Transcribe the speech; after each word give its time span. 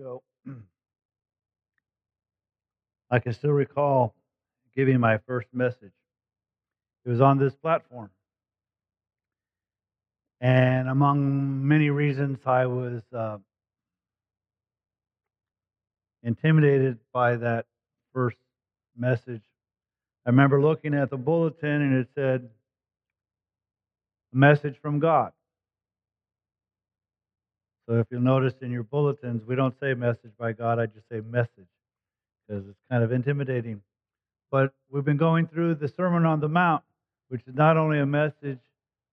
ago, 0.00 0.22
I 3.10 3.18
can 3.18 3.32
still 3.32 3.50
recall 3.50 4.14
giving 4.74 4.98
my 5.00 5.18
first 5.18 5.48
message. 5.52 5.92
It 7.04 7.10
was 7.10 7.20
on 7.20 7.38
this 7.38 7.54
platform. 7.54 8.10
And 10.40 10.88
among 10.88 11.66
many 11.66 11.90
reasons, 11.90 12.38
I 12.46 12.66
was 12.66 13.02
uh, 13.14 13.38
intimidated 16.22 16.98
by 17.12 17.36
that 17.36 17.66
first 18.14 18.38
message. 18.96 19.42
I 20.24 20.30
remember 20.30 20.62
looking 20.62 20.94
at 20.94 21.10
the 21.10 21.18
bulletin 21.18 21.82
and 21.82 21.94
it 21.94 22.08
said, 22.14 22.48
a 24.32 24.36
message 24.36 24.76
from 24.80 24.98
God. 24.98 25.32
So 27.90 27.98
if 27.98 28.06
you'll 28.08 28.20
notice 28.20 28.54
in 28.62 28.70
your 28.70 28.84
bulletins, 28.84 29.42
we 29.44 29.56
don't 29.56 29.74
say 29.80 29.94
message 29.94 30.30
by 30.38 30.52
God, 30.52 30.78
I 30.78 30.86
just 30.86 31.08
say 31.10 31.20
message 31.28 31.66
because 32.46 32.64
it's 32.68 32.78
kind 32.88 33.02
of 33.02 33.10
intimidating. 33.10 33.82
But 34.52 34.72
we've 34.92 35.04
been 35.04 35.16
going 35.16 35.48
through 35.48 35.74
the 35.74 35.88
Sermon 35.88 36.24
on 36.24 36.38
the 36.38 36.48
Mount, 36.48 36.84
which 37.30 37.40
is 37.48 37.54
not 37.56 37.76
only 37.76 37.98
a 37.98 38.06
message 38.06 38.60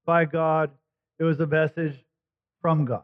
by 0.05 0.25
God, 0.25 0.69
it 1.17 1.23
was 1.23 1.39
a 1.39 1.47
message 1.47 1.95
from 2.61 2.85
God. 2.85 3.01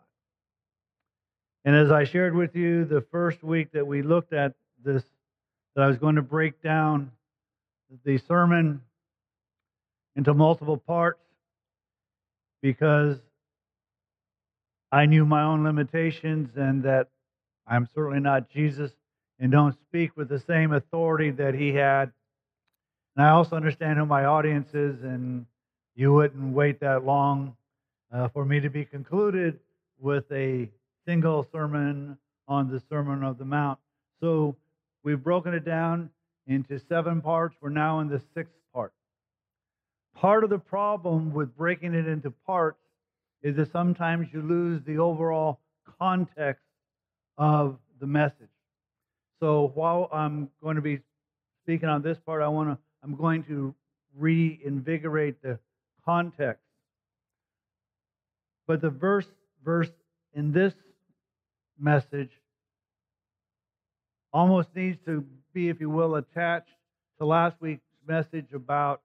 And 1.66 1.76
as 1.76 1.90
I 1.90 2.04
shared 2.04 2.36
with 2.36 2.56
you 2.56 2.86
the 2.86 3.02
first 3.12 3.42
week 3.42 3.72
that 3.72 3.88
we 3.88 4.04
looked 4.04 4.32
at 4.32 4.54
this, 4.86 5.02
that 5.76 5.86
I 5.86 5.88
was 5.88 5.98
going 5.98 6.18
to 6.18 6.22
break 6.22 6.62
down 6.62 7.10
the 8.06 8.20
sermon 8.20 8.80
into 10.16 10.36
multiple 10.36 10.78
parts 10.78 11.24
because 12.62 13.18
I 14.94 15.08
knew 15.08 15.26
my 15.26 15.42
own 15.42 15.64
limitations 15.64 16.52
and 16.56 16.84
that 16.84 17.08
I'm 17.66 17.90
certainly 17.96 18.20
not 18.20 18.52
Jesus 18.52 18.92
and 19.40 19.52
don't 19.52 19.76
speak 19.82 20.16
with 20.16 20.30
the 20.30 20.38
same 20.38 20.72
authority 20.72 21.32
that 21.32 21.56
he 21.56 21.74
had. 21.74 22.12
And 23.16 23.26
I 23.26 23.32
also 23.32 23.56
understand 23.56 23.98
who 23.98 24.06
my 24.06 24.26
audience 24.26 24.70
is, 24.76 25.02
and 25.02 25.48
you 25.96 26.14
wouldn't 26.14 26.54
wait 26.54 26.80
that 26.82 27.06
long 27.06 27.56
uh, 28.12 28.28
for 28.28 28.46
me 28.46 28.60
to 28.60 28.70
be 28.70 28.86
concluded 28.86 29.60
with 30.00 30.32
a 30.32 30.70
single 31.08 31.48
sermon 31.52 32.20
on 32.48 32.70
the 32.70 32.80
Sermon 32.88 33.24
of 33.24 33.40
the 33.40 33.46
Mount. 33.46 33.80
So 34.20 34.56
we've 35.04 35.24
broken 35.24 35.56
it 35.56 35.66
down 35.66 36.12
into 36.46 36.78
seven 36.78 37.20
parts. 37.20 37.56
We're 37.60 37.70
now 37.70 38.00
in 38.02 38.10
the 38.10 38.22
sixth 38.36 38.54
part. 38.72 38.94
Part 40.14 40.44
of 40.44 40.52
the 40.52 40.60
problem 40.60 41.34
with 41.34 41.58
breaking 41.58 41.96
it 41.96 42.08
into 42.08 42.30
parts 42.46 42.83
is 43.44 43.58
that 43.58 43.72
sometimes 43.72 44.28
you 44.32 44.42
lose 44.42 44.82
the 44.86 44.98
overall 44.98 45.60
context 46.00 46.64
of 47.38 47.78
the 48.00 48.08
message. 48.08 48.50
So 49.40 49.72
while 49.76 50.10
I'm 50.12 50.50
going 50.62 50.78
to 50.78 50.82
be 50.82 51.02
speaking 51.64 51.90
on 51.90 52.02
this 52.02 52.18
part, 52.20 52.42
I 52.42 52.48
want 52.48 52.70
to 52.70 52.78
I'm 53.04 53.16
going 53.16 53.44
to 53.44 53.76
reinvigorate 54.18 55.42
the 55.42 55.60
context. 56.06 56.64
But 58.66 58.80
the 58.80 58.90
verse 58.90 59.28
verse 59.64 59.92
in 60.34 60.54
this 60.54 60.74
message 61.78 62.32
almost 64.32 64.70
needs 64.76 64.98
to 65.06 65.26
be, 65.54 65.68
if 65.68 65.82
you 65.82 65.90
will, 65.90 66.16
attached 66.16 66.70
to 67.20 67.26
last 67.26 67.58
week's 67.60 67.84
message 68.08 68.54
about 68.54 69.02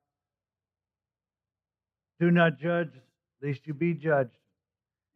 do 2.21 2.31
not 2.31 2.59
judge, 2.59 2.91
lest 3.43 3.67
you 3.67 3.75
be 3.75 3.95
judged. 3.95 4.37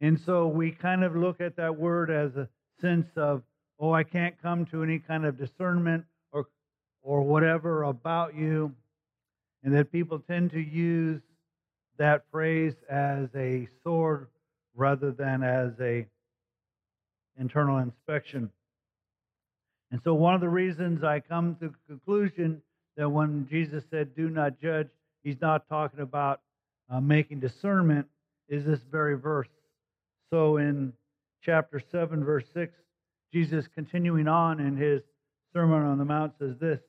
And 0.01 0.19
so 0.25 0.47
we 0.47 0.71
kind 0.71 1.03
of 1.03 1.15
look 1.15 1.39
at 1.39 1.55
that 1.57 1.77
word 1.77 2.09
as 2.11 2.35
a 2.35 2.49
sense 2.81 3.07
of, 3.15 3.41
oh, 3.79 3.93
I 3.93 4.03
can't 4.03 4.35
come 4.41 4.65
to 4.67 4.83
any 4.83 4.99
kind 4.99 5.25
of 5.25 5.37
discernment 5.37 6.05
or, 6.31 6.47
or 7.01 7.21
whatever 7.21 7.83
about 7.83 8.35
you. 8.35 8.73
And 9.63 9.73
that 9.75 9.91
people 9.91 10.19
tend 10.19 10.51
to 10.51 10.59
use 10.59 11.21
that 11.97 12.25
phrase 12.31 12.73
as 12.89 13.29
a 13.35 13.67
sword 13.83 14.27
rather 14.75 15.11
than 15.11 15.43
as 15.43 15.71
a 15.79 16.05
internal 17.39 17.77
inspection. 17.77 18.49
And 19.91 20.01
so 20.03 20.13
one 20.13 20.35
of 20.35 20.41
the 20.41 20.49
reasons 20.49 21.03
I 21.03 21.19
come 21.19 21.55
to 21.61 21.69
the 21.69 21.75
conclusion 21.87 22.61
that 22.97 23.09
when 23.09 23.47
Jesus 23.49 23.83
said, 23.89 24.15
do 24.15 24.29
not 24.29 24.59
judge, 24.59 24.89
he's 25.23 25.39
not 25.39 25.69
talking 25.69 25.99
about 25.99 26.41
uh, 26.89 26.99
making 26.99 27.39
discernment 27.39 28.07
is 28.53 28.65
this 28.65 28.79
very 28.91 29.17
verse. 29.17 29.47
So 30.29 30.57
in 30.57 30.93
chapter 31.41 31.81
7, 31.91 32.23
verse 32.23 32.45
6, 32.53 32.73
Jesus 33.33 33.65
continuing 33.73 34.27
on 34.27 34.59
in 34.59 34.77
his 34.77 35.01
Sermon 35.53 35.81
on 35.81 35.97
the 35.97 36.05
Mount 36.05 36.33
says 36.37 36.55
this 36.59 36.79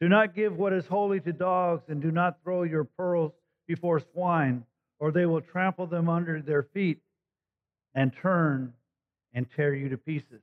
Do 0.00 0.08
not 0.08 0.34
give 0.34 0.56
what 0.56 0.72
is 0.72 0.86
holy 0.86 1.18
to 1.20 1.32
dogs, 1.32 1.82
and 1.88 2.00
do 2.00 2.12
not 2.12 2.38
throw 2.42 2.62
your 2.62 2.84
pearls 2.84 3.32
before 3.66 4.00
swine, 4.12 4.64
or 5.00 5.10
they 5.10 5.26
will 5.26 5.40
trample 5.40 5.86
them 5.86 6.08
under 6.08 6.40
their 6.40 6.62
feet 6.62 6.98
and 7.94 8.12
turn 8.22 8.72
and 9.32 9.46
tear 9.56 9.74
you 9.74 9.88
to 9.88 9.96
pieces. 9.96 10.42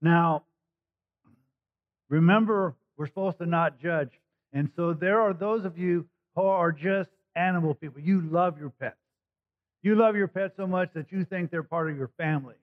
Now, 0.00 0.44
remember, 2.08 2.76
we're 2.96 3.08
supposed 3.08 3.38
to 3.38 3.46
not 3.46 3.80
judge. 3.80 4.10
And 4.52 4.70
so 4.76 4.92
there 4.92 5.20
are 5.20 5.32
those 5.32 5.64
of 5.64 5.76
you 5.76 6.06
who 6.36 6.42
are 6.42 6.72
just 6.72 7.10
animal 7.34 7.74
people. 7.74 8.00
You 8.00 8.20
love 8.20 8.58
your 8.58 8.70
pets. 8.70 8.96
You 9.82 9.94
love 9.94 10.16
your 10.16 10.28
pets 10.28 10.54
so 10.56 10.66
much 10.66 10.90
that 10.94 11.10
you 11.10 11.24
think 11.24 11.50
they're 11.50 11.62
part 11.62 11.90
of 11.90 11.96
your 11.96 12.10
family. 12.18 12.54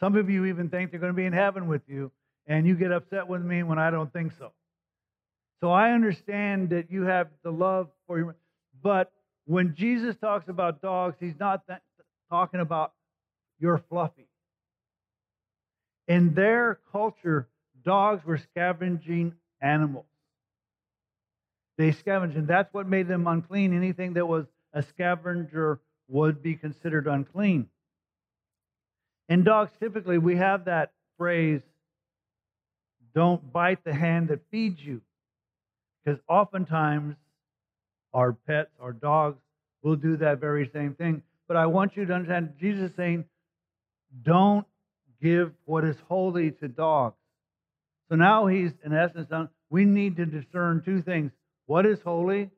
Some 0.00 0.16
of 0.16 0.30
you 0.30 0.46
even 0.46 0.68
think 0.68 0.90
they're 0.90 1.00
going 1.00 1.12
to 1.12 1.16
be 1.16 1.26
in 1.26 1.32
heaven 1.32 1.68
with 1.68 1.82
you, 1.86 2.10
and 2.46 2.66
you 2.66 2.74
get 2.74 2.90
upset 2.90 3.28
with 3.28 3.42
me 3.42 3.62
when 3.62 3.78
I 3.78 3.90
don't 3.90 4.12
think 4.12 4.32
so. 4.38 4.52
So 5.60 5.70
I 5.70 5.92
understand 5.92 6.70
that 6.70 6.90
you 6.90 7.02
have 7.02 7.28
the 7.44 7.52
love 7.52 7.88
for 8.06 8.18
your, 8.18 8.34
but 8.82 9.12
when 9.46 9.74
Jesus 9.76 10.16
talks 10.16 10.48
about 10.48 10.82
dogs, 10.82 11.16
he's 11.20 11.38
not 11.38 11.62
talking 12.30 12.60
about 12.60 12.92
your 13.60 13.78
fluffy. 13.88 14.26
In 16.08 16.34
their 16.34 16.80
culture, 16.90 17.46
dogs 17.84 18.24
were 18.24 18.38
scavenging 18.38 19.34
animals. 19.60 20.06
They 21.78 21.92
scavenged, 21.92 22.36
and 22.36 22.48
that's 22.48 22.72
what 22.74 22.88
made 22.88 23.06
them 23.06 23.26
unclean. 23.26 23.72
Anything 23.72 24.14
that 24.14 24.26
was 24.26 24.46
a 24.72 24.82
scavenger 24.82 25.80
would 26.12 26.42
be 26.42 26.54
considered 26.54 27.06
unclean. 27.06 27.68
In 29.28 29.44
dogs, 29.44 29.70
typically, 29.80 30.18
we 30.18 30.36
have 30.36 30.66
that 30.66 30.92
phrase, 31.16 31.62
don't 33.14 33.52
bite 33.52 33.82
the 33.82 33.94
hand 33.94 34.28
that 34.28 34.40
feeds 34.50 34.78
you. 34.84 35.00
Because 36.04 36.20
oftentimes, 36.28 37.16
our 38.12 38.32
pets, 38.32 38.70
our 38.78 38.92
dogs, 38.92 39.38
will 39.82 39.96
do 39.96 40.18
that 40.18 40.38
very 40.38 40.70
same 40.72 40.94
thing. 40.94 41.22
But 41.48 41.56
I 41.56 41.66
want 41.66 41.96
you 41.96 42.04
to 42.04 42.12
understand 42.12 42.54
Jesus 42.60 42.90
is 42.90 42.96
saying, 42.96 43.24
don't 44.22 44.66
give 45.22 45.52
what 45.64 45.84
is 45.84 45.96
holy 46.08 46.50
to 46.50 46.68
dogs. 46.68 47.16
So 48.10 48.16
now 48.16 48.48
he's, 48.48 48.72
in 48.84 48.92
essence, 48.92 49.30
we 49.70 49.86
need 49.86 50.16
to 50.16 50.26
discern 50.26 50.82
two 50.84 51.00
things 51.00 51.32
what 51.64 51.86
is 51.86 52.00
holy 52.02 52.50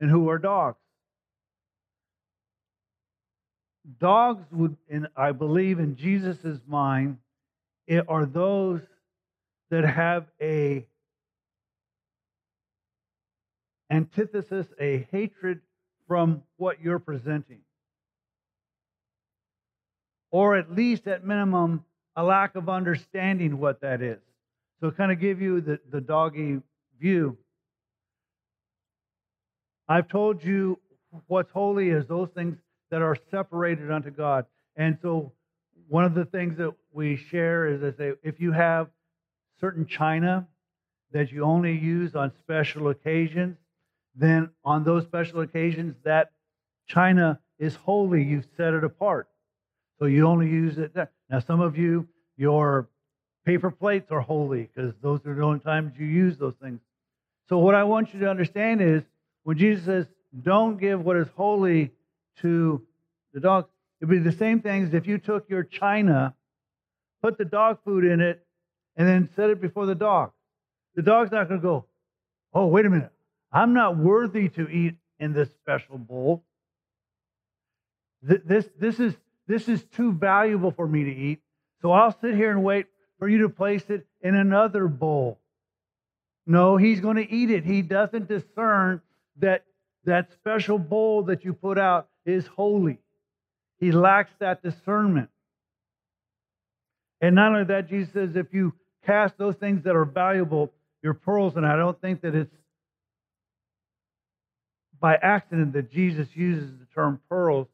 and 0.00 0.10
who 0.10 0.28
are 0.30 0.38
dogs. 0.38 0.78
Dogs 4.00 4.44
would, 4.52 4.76
in, 4.88 5.08
I 5.16 5.32
believe, 5.32 5.78
in 5.78 5.96
Jesus' 5.96 6.60
mind, 6.66 7.18
it 7.86 8.04
are 8.08 8.26
those 8.26 8.82
that 9.70 9.84
have 9.84 10.26
a 10.42 10.86
antithesis, 13.90 14.66
a 14.78 15.06
hatred 15.10 15.60
from 16.06 16.42
what 16.56 16.82
you're 16.82 16.98
presenting. 16.98 17.60
Or 20.30 20.56
at 20.56 20.70
least, 20.70 21.06
at 21.06 21.24
minimum, 21.24 21.84
a 22.14 22.22
lack 22.22 22.56
of 22.56 22.68
understanding 22.68 23.58
what 23.58 23.80
that 23.80 24.02
is. 24.02 24.18
So, 24.80 24.90
kind 24.90 25.10
of 25.10 25.18
give 25.18 25.40
you 25.40 25.62
the, 25.62 25.80
the 25.90 26.00
doggy 26.00 26.60
view. 27.00 27.38
I've 29.88 30.08
told 30.08 30.44
you 30.44 30.78
what's 31.26 31.50
holy 31.50 31.88
is 31.88 32.06
those 32.06 32.28
things 32.34 32.58
that 32.90 33.02
are 33.02 33.16
separated 33.30 33.90
unto 33.90 34.10
God. 34.10 34.46
And 34.76 34.98
so, 35.02 35.32
one 35.88 36.04
of 36.04 36.14
the 36.14 36.24
things 36.24 36.58
that 36.58 36.74
we 36.92 37.16
share 37.16 37.66
is 37.66 37.80
that 37.80 38.18
if 38.22 38.40
you 38.40 38.52
have 38.52 38.88
certain 39.60 39.86
china 39.86 40.46
that 41.12 41.32
you 41.32 41.42
only 41.42 41.76
use 41.76 42.14
on 42.14 42.30
special 42.38 42.88
occasions, 42.88 43.56
then 44.14 44.50
on 44.64 44.84
those 44.84 45.04
special 45.04 45.40
occasions, 45.40 45.94
that 46.04 46.32
china 46.86 47.40
is 47.58 47.74
holy. 47.76 48.22
You've 48.22 48.46
set 48.56 48.74
it 48.74 48.84
apart. 48.84 49.28
So 49.98 50.04
you 50.04 50.26
only 50.26 50.48
use 50.48 50.78
it 50.78 50.94
there. 50.94 51.10
Now, 51.30 51.40
some 51.40 51.60
of 51.60 51.76
you, 51.76 52.06
your 52.36 52.88
paper 53.44 53.70
plates 53.70 54.10
are 54.10 54.20
holy 54.20 54.68
because 54.72 54.92
those 55.02 55.24
are 55.26 55.34
the 55.34 55.42
only 55.42 55.60
times 55.60 55.94
you 55.98 56.06
use 56.06 56.36
those 56.36 56.54
things. 56.60 56.80
So, 57.48 57.58
what 57.58 57.74
I 57.74 57.84
want 57.84 58.12
you 58.12 58.20
to 58.20 58.30
understand 58.30 58.82
is 58.82 59.02
when 59.44 59.56
Jesus 59.56 59.84
says, 59.84 60.06
don't 60.42 60.78
give 60.78 61.02
what 61.02 61.16
is 61.16 61.28
holy 61.34 61.92
to 62.42 62.82
the 63.32 63.40
dog. 63.40 63.66
it'd 64.00 64.10
be 64.10 64.18
the 64.18 64.36
same 64.36 64.60
thing 64.60 64.84
as 64.84 64.94
if 64.94 65.06
you 65.06 65.18
took 65.18 65.48
your 65.48 65.64
china 65.64 66.34
put 67.22 67.38
the 67.38 67.44
dog 67.44 67.78
food 67.84 68.04
in 68.04 68.20
it 68.20 68.44
and 68.96 69.06
then 69.06 69.28
set 69.36 69.50
it 69.50 69.60
before 69.60 69.86
the 69.86 69.94
dog. 69.94 70.32
The 70.94 71.02
dog's 71.02 71.30
not 71.30 71.48
going 71.48 71.60
to 71.60 71.66
go, 71.66 71.86
oh, 72.52 72.66
wait 72.66 72.86
a 72.86 72.90
minute. 72.90 73.12
I'm 73.52 73.74
not 73.74 73.96
worthy 73.96 74.48
to 74.50 74.68
eat 74.68 74.96
in 75.18 75.32
this 75.32 75.48
special 75.50 75.98
bowl. 75.98 76.44
This, 78.22 78.68
this, 78.78 78.98
is, 78.98 79.14
this 79.46 79.68
is 79.68 79.84
too 79.84 80.12
valuable 80.12 80.72
for 80.72 80.86
me 80.86 81.04
to 81.04 81.14
eat. 81.14 81.40
So 81.80 81.92
I'll 81.92 82.16
sit 82.20 82.34
here 82.34 82.50
and 82.50 82.64
wait 82.64 82.86
for 83.18 83.28
you 83.28 83.42
to 83.42 83.48
place 83.48 83.84
it 83.88 84.06
in 84.20 84.34
another 84.34 84.88
bowl. 84.88 85.38
No, 86.46 86.76
he's 86.76 87.00
going 87.00 87.16
to 87.16 87.30
eat 87.30 87.50
it. 87.50 87.64
He 87.64 87.82
doesn't 87.82 88.28
discern 88.28 89.00
that 89.38 89.64
that 90.04 90.32
special 90.32 90.78
bowl 90.78 91.24
that 91.24 91.44
you 91.44 91.52
put 91.52 91.78
out 91.78 92.08
is 92.26 92.46
holy. 92.46 92.98
He 93.78 93.92
lacks 93.92 94.32
that 94.40 94.62
discernment. 94.62 95.30
And 97.20 97.34
not 97.34 97.52
only 97.52 97.64
that, 97.64 97.88
Jesus 97.88 98.12
says, 98.12 98.36
if 98.36 98.52
you 98.52 98.74
cast 99.04 99.36
those 99.38 99.56
things 99.56 99.84
that 99.84 99.96
are 99.96 100.04
valuable, 100.04 100.72
your 101.02 101.14
pearls, 101.14 101.56
and 101.56 101.66
I 101.66 101.76
don't 101.76 102.00
think 102.00 102.22
that 102.22 102.34
it's 102.34 102.54
by 105.00 105.16
accident 105.16 105.72
that 105.74 105.92
Jesus 105.92 106.28
uses 106.34 106.70
the 106.78 106.86
term 106.94 107.20
pearls 107.28 107.68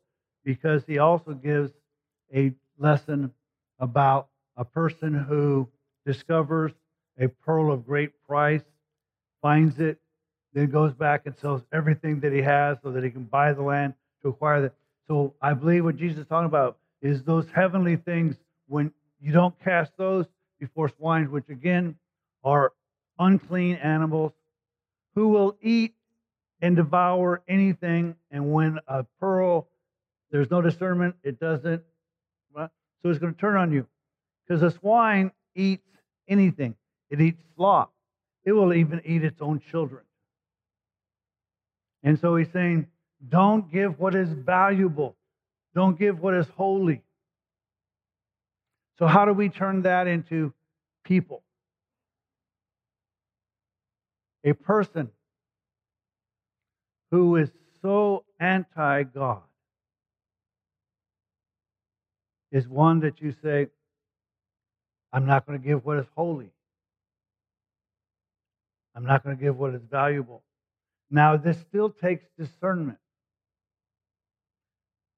because 0.45 0.83
he 0.87 0.99
also 0.99 1.33
gives 1.33 1.73
a 2.35 2.53
lesson 2.79 3.33
about 3.79 4.29
a 4.57 4.65
person 4.65 5.15
who 5.15 5.69
discovers 6.07 6.73
a 7.19 7.29
pearl 7.29 7.73
of 7.73 7.87
great 7.87 8.11
price, 8.27 8.63
finds 9.41 9.79
it, 9.79 9.99
then 10.53 10.71
goes 10.71 10.93
back 10.93 11.23
and 11.27 11.35
sells 11.41 11.63
everything 11.73 12.21
that 12.21 12.33
he 12.33 12.43
has 12.43 12.79
so 12.83 12.93
that 12.93 13.03
he 13.03 13.11
can 13.11 13.25
buy 13.25 13.53
the 13.53 13.63
land 13.63 13.95
to 14.25 14.31
acquire 14.31 14.63
that. 14.63 14.75
So 15.07 15.35
I 15.41 15.55
believe 15.55 15.85
what 15.85 15.97
Jesus 15.97 16.19
is 16.23 16.27
talking 16.27 16.47
about 16.47 16.79
is 17.01 17.23
those 17.23 17.47
heavenly 17.55 17.97
things 17.97 18.35
when 18.67 18.93
you 19.21 19.31
don't 19.33 19.55
cast 19.63 19.93
those 19.97 20.27
before 20.59 20.89
swine, 20.89 21.31
which 21.31 21.49
again 21.49 21.97
are 22.43 22.73
unclean 23.19 23.77
animals 23.77 24.33
who 25.15 25.29
will 25.29 25.57
eat 25.63 25.95
and 26.61 26.75
devour 26.75 27.43
anything. 27.47 28.17
And 28.31 28.53
when 28.53 28.81
a 28.89 29.05
pearl, 29.21 29.69
there's 30.31 30.51
no 30.51 30.61
discernment, 30.61 31.15
it 31.23 31.39
doesn't. 31.39 31.83
So 32.57 33.11
it's 33.11 33.19
going 33.19 33.35
to 33.35 33.39
turn 33.39 33.57
on 33.57 33.71
you. 33.71 33.87
Because 34.49 34.63
a 34.63 34.71
swine 34.71 35.31
eats 35.55 35.87
anything, 36.27 36.75
it 37.11 37.21
eats 37.21 37.43
slop. 37.55 37.93
It 38.47 38.53
will 38.53 38.73
even 38.73 39.03
eat 39.05 39.23
its 39.23 39.43
own 39.43 39.61
children. 39.71 40.05
And 42.03 42.19
so 42.19 42.37
he's 42.37 42.51
saying, 42.51 42.87
don't 43.29 43.71
give 43.71 43.99
what 43.99 44.15
is 44.15 44.29
valuable, 44.31 45.17
don't 45.75 45.99
give 45.99 46.21
what 46.21 46.35
is 46.35 46.47
holy. 46.57 47.03
So, 48.99 49.07
how 49.07 49.25
do 49.25 49.33
we 49.33 49.49
turn 49.49 49.83
that 49.83 50.07
into 50.07 50.53
people? 51.05 51.43
A 54.45 54.53
person 54.53 55.11
who 57.11 57.37
is 57.37 57.51
so 57.83 58.25
anti 58.39 59.03
God 59.05 59.43
is 62.53 62.69
one 62.69 63.01
that 63.01 63.21
you 63.21 63.35
say, 63.43 63.69
I'm 65.13 65.27
not 65.27 65.47
going 65.47 65.61
to 65.61 65.65
give 65.65 65.85
what 65.85 65.99
is 65.99 66.07
holy. 66.15 66.51
I'm 68.95 69.05
not 69.05 69.25
going 69.25 69.37
to 69.37 69.43
give 69.43 69.57
what 69.57 69.75
is 69.75 69.83
valuable. 69.91 70.43
Now, 71.11 71.37
this 71.37 71.59
still 71.59 71.91
takes 71.91 72.25
discernment. 72.39 72.99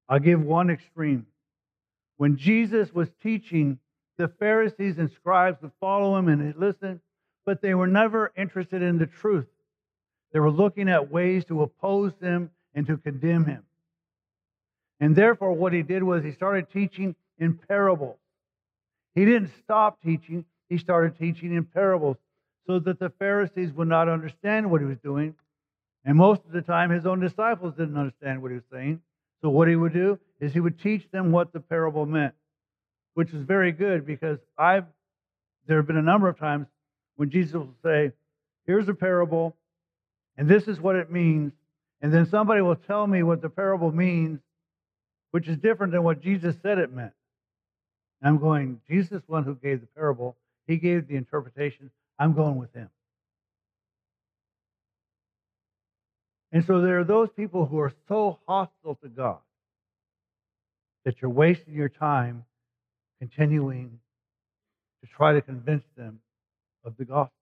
I'll 0.08 0.18
give 0.18 0.42
one 0.42 0.70
extreme. 0.70 1.26
When 2.16 2.36
Jesus 2.36 2.92
was 2.92 3.08
teaching, 3.22 3.78
the 4.16 4.28
Pharisees 4.28 4.98
and 4.98 5.10
scribes 5.10 5.60
would 5.62 5.72
follow 5.80 6.16
him 6.16 6.28
and 6.28 6.54
listen, 6.56 7.00
but 7.44 7.60
they 7.60 7.74
were 7.74 7.86
never 7.86 8.32
interested 8.36 8.82
in 8.82 8.98
the 8.98 9.06
truth. 9.06 9.46
They 10.32 10.40
were 10.40 10.50
looking 10.50 10.88
at 10.88 11.10
ways 11.10 11.44
to 11.46 11.62
oppose 11.62 12.12
him 12.20 12.50
and 12.74 12.86
to 12.86 12.96
condemn 12.96 13.44
him. 13.44 13.62
And 15.00 15.14
therefore, 15.14 15.52
what 15.52 15.72
he 15.72 15.82
did 15.82 16.02
was 16.02 16.24
he 16.24 16.32
started 16.32 16.70
teaching 16.70 17.14
in 17.38 17.54
parables. 17.54 18.18
He 19.14 19.24
didn't 19.24 19.50
stop 19.62 20.02
teaching, 20.02 20.44
he 20.68 20.78
started 20.78 21.18
teaching 21.18 21.54
in 21.54 21.64
parables 21.64 22.16
so 22.66 22.78
that 22.80 22.98
the 22.98 23.10
Pharisees 23.10 23.72
would 23.72 23.88
not 23.88 24.08
understand 24.08 24.70
what 24.70 24.80
he 24.80 24.86
was 24.86 24.98
doing. 24.98 25.34
And 26.04 26.16
most 26.16 26.42
of 26.44 26.52
the 26.52 26.62
time, 26.62 26.90
his 26.90 27.06
own 27.06 27.20
disciples 27.20 27.74
didn't 27.74 27.96
understand 27.96 28.42
what 28.42 28.50
he 28.50 28.56
was 28.56 28.64
saying. 28.72 29.00
So, 29.42 29.50
what 29.50 29.68
he 29.68 29.76
would 29.76 29.92
do 29.92 30.18
is 30.40 30.52
he 30.52 30.60
would 30.60 30.80
teach 30.80 31.10
them 31.10 31.32
what 31.32 31.52
the 31.52 31.60
parable 31.60 32.06
meant, 32.06 32.34
which 33.14 33.32
is 33.32 33.42
very 33.42 33.72
good 33.72 34.06
because 34.06 34.38
I've 34.58 34.84
there 35.66 35.78
have 35.78 35.86
been 35.86 35.96
a 35.96 36.02
number 36.02 36.28
of 36.28 36.38
times 36.38 36.66
when 37.16 37.30
Jesus 37.30 37.54
will 37.54 37.74
say, 37.82 38.12
Here's 38.66 38.88
a 38.88 38.94
parable, 38.94 39.56
and 40.36 40.48
this 40.48 40.66
is 40.68 40.80
what 40.80 40.96
it 40.96 41.10
means. 41.10 41.52
And 42.00 42.12
then 42.12 42.26
somebody 42.26 42.60
will 42.60 42.76
tell 42.76 43.06
me 43.06 43.22
what 43.22 43.40
the 43.40 43.48
parable 43.48 43.90
means, 43.90 44.40
which 45.30 45.48
is 45.48 45.56
different 45.56 45.92
than 45.92 46.02
what 46.02 46.20
Jesus 46.20 46.56
said 46.62 46.78
it 46.78 46.92
meant. 46.92 47.12
And 48.20 48.28
I'm 48.28 48.38
going, 48.38 48.80
Jesus, 48.88 49.22
one 49.26 49.44
who 49.44 49.54
gave 49.54 49.80
the 49.80 49.86
parable, 49.86 50.36
he 50.66 50.76
gave 50.76 51.08
the 51.08 51.16
interpretation. 51.16 51.90
I'm 52.18 52.32
going 52.32 52.56
with 52.56 52.72
him. 52.74 52.90
And 56.52 56.64
so 56.64 56.80
there 56.80 57.00
are 57.00 57.04
those 57.04 57.28
people 57.36 57.66
who 57.66 57.78
are 57.78 57.92
so 58.08 58.38
hostile 58.46 58.96
to 59.02 59.08
God 59.08 59.38
that 61.04 61.20
you're 61.20 61.30
wasting 61.30 61.74
your 61.74 61.88
time 61.88 62.44
continuing 63.18 63.98
to 65.02 65.08
try 65.08 65.32
to 65.32 65.40
convince 65.40 65.84
them 65.96 66.20
of 66.84 66.96
the 66.96 67.04
gospel. 67.04 67.32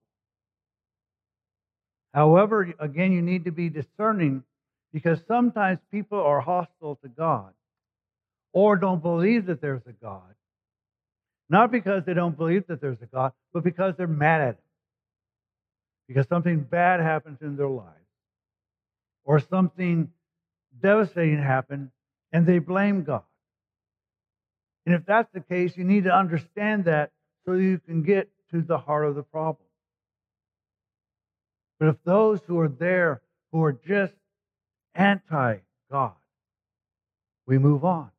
However, 2.12 2.72
again, 2.78 3.12
you 3.12 3.22
need 3.22 3.44
to 3.44 3.50
be 3.50 3.68
discerning 3.68 4.44
because 4.92 5.18
sometimes 5.26 5.80
people 5.90 6.20
are 6.20 6.40
hostile 6.40 6.96
to 7.02 7.08
God 7.08 7.52
or 8.52 8.76
don't 8.76 9.02
believe 9.02 9.46
that 9.46 9.60
there's 9.60 9.82
a 9.86 9.92
God. 9.92 10.22
Not 11.50 11.72
because 11.72 12.04
they 12.06 12.14
don't 12.14 12.36
believe 12.36 12.66
that 12.68 12.80
there's 12.80 13.02
a 13.02 13.06
God, 13.06 13.32
but 13.52 13.64
because 13.64 13.94
they're 13.96 14.06
mad 14.06 14.40
at 14.40 14.48
Him. 14.48 14.56
Because 16.08 16.28
something 16.28 16.60
bad 16.60 17.00
happens 17.00 17.38
in 17.42 17.56
their 17.56 17.68
lives 17.68 18.03
or 19.24 19.40
something 19.40 20.10
devastating 20.80 21.42
happened 21.42 21.90
and 22.32 22.46
they 22.46 22.58
blame 22.58 23.04
God. 23.04 23.22
And 24.86 24.94
if 24.94 25.06
that's 25.06 25.32
the 25.32 25.40
case, 25.40 25.76
you 25.76 25.84
need 25.84 26.04
to 26.04 26.14
understand 26.14 26.84
that 26.84 27.10
so 27.46 27.54
you 27.54 27.78
can 27.78 28.02
get 28.02 28.28
to 28.50 28.60
the 28.60 28.78
heart 28.78 29.06
of 29.06 29.14
the 29.14 29.22
problem. 29.22 29.66
But 31.78 31.88
if 31.88 31.96
those 32.04 32.40
who 32.46 32.58
are 32.60 32.68
there 32.68 33.22
who 33.52 33.62
are 33.64 33.72
just 33.72 34.14
anti 34.94 35.58
God, 35.90 36.12
we 37.46 37.58
move 37.58 37.84
on. 37.84 38.10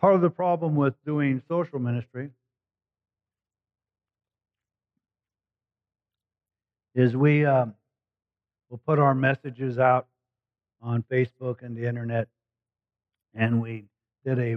Part 0.00 0.14
of 0.14 0.22
the 0.22 0.30
problem 0.30 0.76
with 0.76 0.94
doing 1.04 1.42
social 1.48 1.78
ministry 1.78 2.30
is 6.94 7.16
we 7.16 7.44
um, 7.44 7.74
will 8.68 8.80
put 8.86 8.98
our 8.98 9.14
messages 9.14 9.78
out 9.78 10.06
on 10.82 11.04
Facebook 11.10 11.62
and 11.62 11.76
the 11.76 11.86
internet, 11.86 12.28
and 13.34 13.60
we 13.60 13.84
did 14.24 14.38
a 14.38 14.56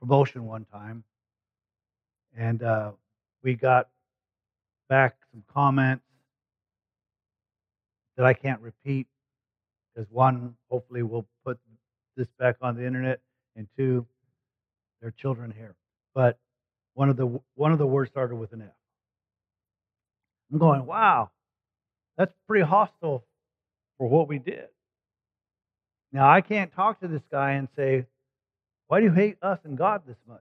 promotion 0.00 0.44
one 0.44 0.64
time, 0.66 1.04
and 2.36 2.62
uh, 2.62 2.92
we 3.42 3.54
got 3.54 3.88
back 4.88 5.16
some 5.32 5.42
comments 5.52 6.04
that 8.16 8.26
I 8.26 8.32
can't 8.32 8.60
repeat 8.60 9.06
because 9.94 10.10
one, 10.10 10.54
hopefully, 10.70 11.02
we'll 11.02 11.26
put 11.44 11.58
this 12.16 12.28
back 12.38 12.56
on 12.60 12.76
the 12.76 12.86
internet, 12.86 13.20
and 13.56 13.66
two, 13.76 14.06
there 15.00 15.08
are 15.08 15.12
children 15.12 15.52
here. 15.56 15.74
But 16.14 16.38
one 16.94 17.08
of 17.08 17.16
the 17.16 17.40
one 17.54 17.72
of 17.72 17.78
the 17.78 17.86
words 17.86 18.10
started 18.10 18.36
with 18.36 18.52
an 18.52 18.62
F. 18.62 18.68
I'm 20.52 20.58
going, 20.58 20.86
wow, 20.86 21.30
that's 22.16 22.32
pretty 22.46 22.64
hostile 22.64 23.24
for 23.98 24.08
what 24.08 24.28
we 24.28 24.38
did. 24.38 24.68
Now, 26.12 26.30
I 26.30 26.40
can't 26.40 26.72
talk 26.74 27.00
to 27.00 27.08
this 27.08 27.22
guy 27.30 27.52
and 27.52 27.68
say, 27.76 28.06
Why 28.86 29.00
do 29.00 29.06
you 29.06 29.12
hate 29.12 29.36
us 29.42 29.58
and 29.64 29.76
God 29.76 30.02
this 30.06 30.16
much? 30.26 30.40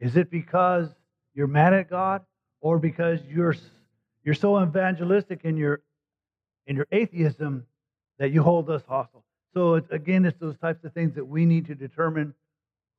Is 0.00 0.16
it 0.16 0.30
because 0.30 0.88
you're 1.34 1.46
mad 1.46 1.74
at 1.74 1.90
God 1.90 2.22
or 2.60 2.78
because 2.78 3.20
you're, 3.28 3.54
you're 4.22 4.34
so 4.34 4.62
evangelistic 4.62 5.40
in 5.44 5.56
your, 5.56 5.82
in 6.66 6.76
your 6.76 6.86
atheism 6.92 7.66
that 8.18 8.30
you 8.30 8.42
hold 8.42 8.70
us 8.70 8.82
hostile? 8.88 9.24
So, 9.52 9.74
it's, 9.74 9.90
again, 9.90 10.24
it's 10.24 10.38
those 10.38 10.56
types 10.58 10.84
of 10.84 10.92
things 10.92 11.14
that 11.14 11.24
we 11.24 11.44
need 11.44 11.66
to 11.66 11.74
determine 11.74 12.34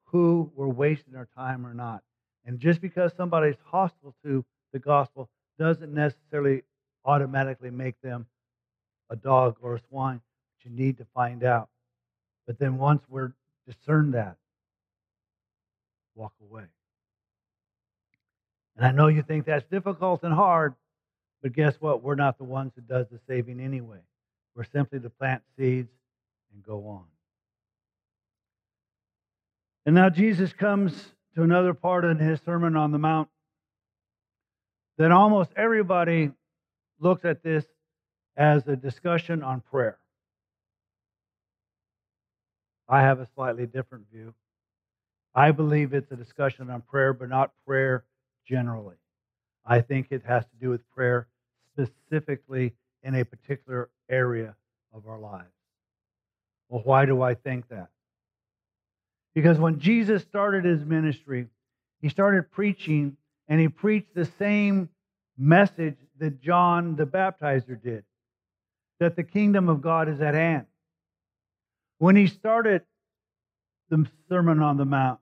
who 0.05 0.51
we're 0.55 0.67
wasting 0.67 1.15
our 1.15 1.27
time 1.35 1.65
or 1.65 1.73
not. 1.73 2.01
And 2.45 2.59
just 2.59 2.79
because 2.79 3.11
somebody's 3.17 3.57
hostile 3.65 4.15
to 4.23 4.45
the 4.71 4.79
gospel 4.79 5.29
doesn't 5.57 5.93
necessarily 5.93 6.63
automatically 7.03 7.69
make 7.69 7.99
them 8.01 8.25
a 9.09 9.15
dog 9.15 9.57
or 9.61 9.75
a 9.75 9.81
swine. 9.89 10.21
But 10.57 10.69
you 10.69 10.75
need 10.75 10.97
to 10.97 11.05
find 11.13 11.43
out. 11.43 11.69
But 12.47 12.59
then 12.59 12.77
once 12.77 13.01
we're 13.09 13.31
discern 13.67 14.11
that, 14.11 14.37
walk 16.15 16.33
away. 16.41 16.63
And 18.77 18.85
I 18.85 18.91
know 18.91 19.07
you 19.07 19.23
think 19.23 19.45
that's 19.45 19.65
difficult 19.71 20.23
and 20.23 20.33
hard, 20.33 20.75
but 21.41 21.53
guess 21.53 21.75
what? 21.79 22.03
We're 22.03 22.15
not 22.15 22.37
the 22.37 22.43
ones 22.43 22.73
who 22.75 22.81
does 22.81 23.07
the 23.09 23.19
saving 23.27 23.59
anyway. 23.59 23.99
We're 24.55 24.65
simply 24.65 24.99
to 24.99 25.09
plant 25.09 25.43
seeds 25.57 25.91
and 26.53 26.63
go 26.63 26.87
on. 26.87 27.03
And 29.85 29.95
now 29.95 30.09
Jesus 30.09 30.53
comes 30.53 30.93
to 31.35 31.43
another 31.43 31.73
part 31.73 32.05
in 32.05 32.17
his 32.17 32.39
Sermon 32.41 32.75
on 32.75 32.91
the 32.91 32.97
Mount 32.97 33.29
that 34.97 35.11
almost 35.11 35.51
everybody 35.55 36.31
looks 36.99 37.25
at 37.25 37.43
this 37.43 37.65
as 38.37 38.67
a 38.67 38.75
discussion 38.75 39.43
on 39.43 39.61
prayer. 39.61 39.97
I 42.87 43.01
have 43.01 43.19
a 43.19 43.27
slightly 43.35 43.65
different 43.65 44.05
view. 44.11 44.33
I 45.33 45.51
believe 45.51 45.93
it's 45.93 46.11
a 46.11 46.15
discussion 46.15 46.69
on 46.69 46.81
prayer, 46.81 47.13
but 47.13 47.29
not 47.29 47.51
prayer 47.65 48.05
generally. 48.47 48.95
I 49.65 49.81
think 49.81 50.07
it 50.11 50.23
has 50.25 50.43
to 50.45 50.55
do 50.61 50.69
with 50.69 50.87
prayer 50.91 51.27
specifically 51.73 52.73
in 53.03 53.15
a 53.15 53.25
particular 53.25 53.89
area 54.09 54.55
of 54.93 55.07
our 55.07 55.19
lives. 55.19 55.49
Well, 56.69 56.81
why 56.83 57.05
do 57.05 57.21
I 57.21 57.33
think 57.33 57.67
that? 57.69 57.89
Because 59.33 59.57
when 59.57 59.79
Jesus 59.79 60.21
started 60.21 60.63
his 60.63 60.85
ministry, 60.85 61.47
he 62.01 62.09
started 62.09 62.51
preaching 62.51 63.17
and 63.47 63.59
he 63.59 63.67
preached 63.67 64.13
the 64.15 64.25
same 64.25 64.89
message 65.37 65.97
that 66.19 66.41
John 66.41 66.95
the 66.95 67.05
Baptizer 67.05 67.81
did 67.81 68.03
that 68.99 69.15
the 69.15 69.23
kingdom 69.23 69.69
of 69.69 69.81
God 69.81 70.07
is 70.07 70.21
at 70.21 70.33
hand. 70.33 70.65
When 71.97 72.15
he 72.15 72.27
started 72.27 72.81
the 73.89 74.07
Sermon 74.29 74.61
on 74.61 74.77
the 74.77 74.85
Mount, 74.85 75.19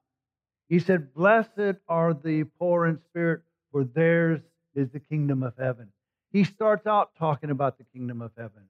he 0.70 0.80
said, 0.80 1.14
Blessed 1.14 1.78
are 1.88 2.14
the 2.14 2.46
poor 2.60 2.86
in 2.86 3.00
spirit, 3.10 3.42
for 3.72 3.84
theirs 3.84 4.42
is 4.76 4.90
the 4.90 5.00
kingdom 5.00 5.44
of 5.44 5.54
heaven. 5.58 5.90
He 6.32 6.44
starts 6.44 6.88
out 6.88 7.12
talking 7.18 7.52
about 7.52 7.78
the 7.78 7.84
kingdom 7.94 8.22
of 8.22 8.32
heaven. 8.38 8.64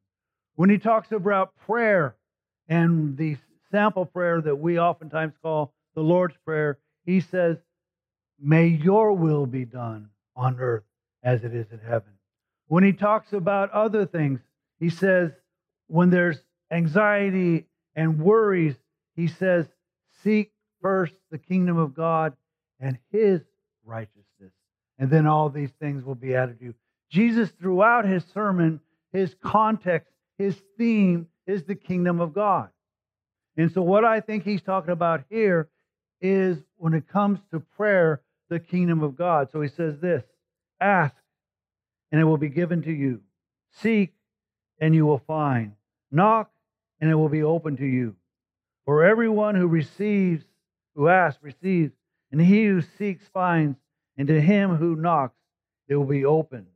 When 0.56 0.70
he 0.70 0.78
talks 0.78 1.12
about 1.12 1.56
prayer 1.66 2.16
and 2.68 3.18
the 3.18 3.38
sample 3.72 4.06
prayer 4.06 4.42
that 4.42 4.56
we 4.56 4.80
oftentimes 4.80 5.34
call 5.42 5.74
the 5.96 6.02
Lord's 6.02 6.36
Prayer, 6.46 6.80
he 7.06 7.22
says, 7.22 7.58
May 8.40 8.68
your 8.68 9.14
will 9.14 9.46
be 9.46 9.66
done 9.66 10.10
on 10.36 10.60
earth 10.60 10.84
as 11.24 11.44
it 11.44 11.54
is 11.54 11.68
in 11.72 11.80
heaven. 11.80 12.14
When 12.68 12.84
he 12.84 12.94
talks 12.94 13.34
about 13.34 13.72
other 13.72 14.06
things, 14.06 14.40
he 14.80 14.90
says, 14.90 15.32
when 15.88 16.10
there's 16.10 16.40
anxiety 16.72 17.68
and 17.96 18.20
worries, 18.20 18.76
he 19.16 19.28
says, 19.28 19.68
Seek 20.24 20.52
first 20.82 21.14
the 21.32 21.38
kingdom 21.38 21.78
of 21.78 21.94
God 21.94 22.36
and 22.80 22.98
his 23.12 23.42
righteousness, 23.86 24.52
and 24.98 25.10
then 25.10 25.28
all 25.28 25.50
these 25.50 25.72
things 25.80 26.04
will 26.04 26.16
be 26.16 26.36
added 26.36 26.60
to 26.60 26.66
you. 26.66 26.74
Jesus, 27.10 27.50
throughout 27.60 28.06
his 28.06 28.24
sermon, 28.34 28.80
his 29.12 29.36
context, 29.44 30.12
his 30.38 30.60
theme 30.78 31.28
is 31.46 31.64
the 31.64 31.76
kingdom 31.76 32.20
of 32.20 32.34
God. 32.34 32.70
And 33.56 33.72
so, 33.72 33.82
what 33.82 34.04
I 34.04 34.20
think 34.20 34.44
he's 34.44 34.62
talking 34.62 34.92
about 34.92 35.24
here 35.30 35.70
is 36.24 36.58
when 36.78 36.94
it 36.94 37.08
comes 37.08 37.40
to 37.52 37.60
prayer, 37.60 38.22
the 38.50 38.60
kingdom 38.60 39.04
of 39.04 39.16
God. 39.16 39.52
So 39.52 39.62
he 39.62 39.68
says 39.68 40.00
this 40.00 40.24
Ask, 40.80 41.16
and 42.12 42.20
it 42.20 42.24
will 42.24 42.38
be 42.38 42.50
given 42.50 42.82
to 42.84 42.92
you. 42.92 43.22
Seek, 43.82 44.14
and 44.80 44.96
you 44.96 45.06
will 45.06 45.22
find. 45.28 45.74
Knock, 46.12 46.50
and 47.00 47.12
it 47.12 47.16
will 47.16 47.30
be 47.30 47.44
open 47.44 47.78
to 47.78 47.86
you. 47.86 48.16
For 48.86 49.04
everyone 49.04 49.56
who 49.56 49.68
receives, 49.68 50.44
who 50.96 51.10
asks, 51.10 51.42
receives, 51.44 51.92
and 52.32 52.42
he 52.42 52.66
who 52.66 52.82
seeks 52.98 53.24
finds, 53.34 53.78
and 54.18 54.28
to 54.28 54.40
him 54.40 54.76
who 54.76 54.96
knocks, 54.96 55.38
it 55.88 55.96
will 55.96 56.06
be 56.06 56.26
open. 56.26 56.68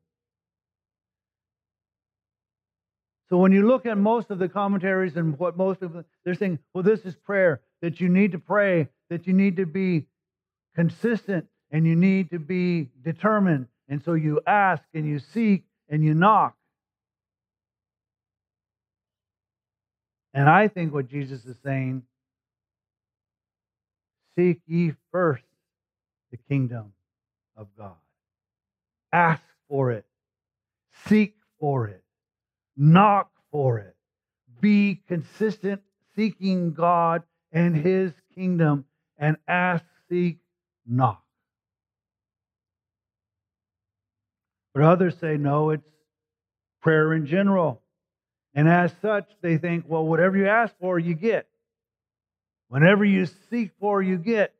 So 3.29 3.37
when 3.37 3.51
you 3.51 3.67
look 3.67 3.85
at 3.85 3.97
most 3.97 4.31
of 4.31 4.39
the 4.39 4.47
commentaries 4.47 5.17
and 5.17 5.37
what 5.37 5.57
most 5.57 5.81
of 5.81 5.93
them, 5.93 6.05
they're 6.23 6.33
saying, 6.33 6.59
well, 6.73 6.83
this 6.83 7.01
is 7.01 7.15
prayer, 7.15 7.61
that 7.81 7.99
you 7.99 8.07
need 8.07 8.31
to 8.31 8.39
pray, 8.39 8.87
that 9.09 9.27
you 9.27 9.33
need 9.33 9.57
to 9.57 9.65
be 9.65 10.05
consistent 10.75 11.47
and 11.71 11.85
you 11.85 11.95
need 11.95 12.29
to 12.31 12.39
be 12.39 12.89
determined. 13.03 13.67
And 13.89 14.03
so 14.03 14.13
you 14.13 14.41
ask 14.45 14.83
and 14.93 15.05
you 15.05 15.19
seek 15.19 15.63
and 15.89 16.03
you 16.03 16.13
knock. 16.13 16.55
And 20.33 20.49
I 20.49 20.67
think 20.67 20.93
what 20.93 21.07
Jesus 21.07 21.45
is 21.45 21.55
saying, 21.63 22.03
seek 24.37 24.61
ye 24.67 24.93
first 25.11 25.43
the 26.31 26.37
kingdom 26.49 26.93
of 27.55 27.67
God. 27.77 27.95
Ask 29.11 29.41
for 29.67 29.91
it. 29.91 30.05
Seek 31.05 31.35
for 31.59 31.87
it 31.87 32.03
knock 32.77 33.31
for 33.51 33.79
it. 33.79 33.95
Be 34.61 35.01
consistent 35.07 35.81
seeking 36.15 36.73
God 36.73 37.23
and 37.51 37.75
his 37.75 38.13
kingdom 38.35 38.85
and 39.17 39.37
ask, 39.47 39.83
seek, 40.09 40.37
knock. 40.85 41.23
But 44.73 44.83
others 44.83 45.17
say, 45.19 45.37
no, 45.37 45.71
it's 45.71 45.89
prayer 46.81 47.13
in 47.13 47.25
general. 47.25 47.81
And 48.53 48.69
as 48.69 48.91
such, 49.01 49.27
they 49.41 49.57
think, 49.57 49.85
well, 49.87 50.05
whatever 50.05 50.37
you 50.37 50.47
ask 50.47 50.73
for, 50.79 50.99
you 50.99 51.15
get. 51.15 51.47
Whenever 52.69 53.05
you 53.05 53.27
seek 53.49 53.71
for, 53.79 54.01
you 54.01 54.17
get. 54.17 54.53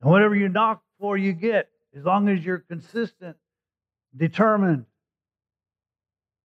And 0.00 0.10
whatever 0.10 0.34
you 0.34 0.48
knock 0.48 0.82
for, 0.98 1.16
you 1.16 1.32
get. 1.32 1.68
As 1.96 2.04
long 2.04 2.28
as 2.28 2.44
you're 2.44 2.58
consistent, 2.58 3.36
determined, 4.16 4.86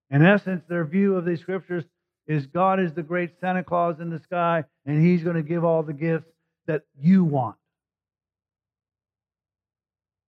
in 0.09 0.23
essence, 0.23 0.63
their 0.69 0.85
view 0.85 1.15
of 1.15 1.25
these 1.25 1.41
scriptures 1.41 1.83
is 2.27 2.45
God 2.47 2.79
is 2.79 2.93
the 2.93 3.03
great 3.03 3.39
Santa 3.39 3.63
Claus 3.63 3.99
in 3.99 4.09
the 4.09 4.19
sky, 4.19 4.63
and 4.85 5.05
He's 5.05 5.23
going 5.23 5.35
to 5.35 5.43
give 5.43 5.63
all 5.63 5.83
the 5.83 5.93
gifts 5.93 6.31
that 6.67 6.83
you 6.99 7.23
want. 7.23 7.57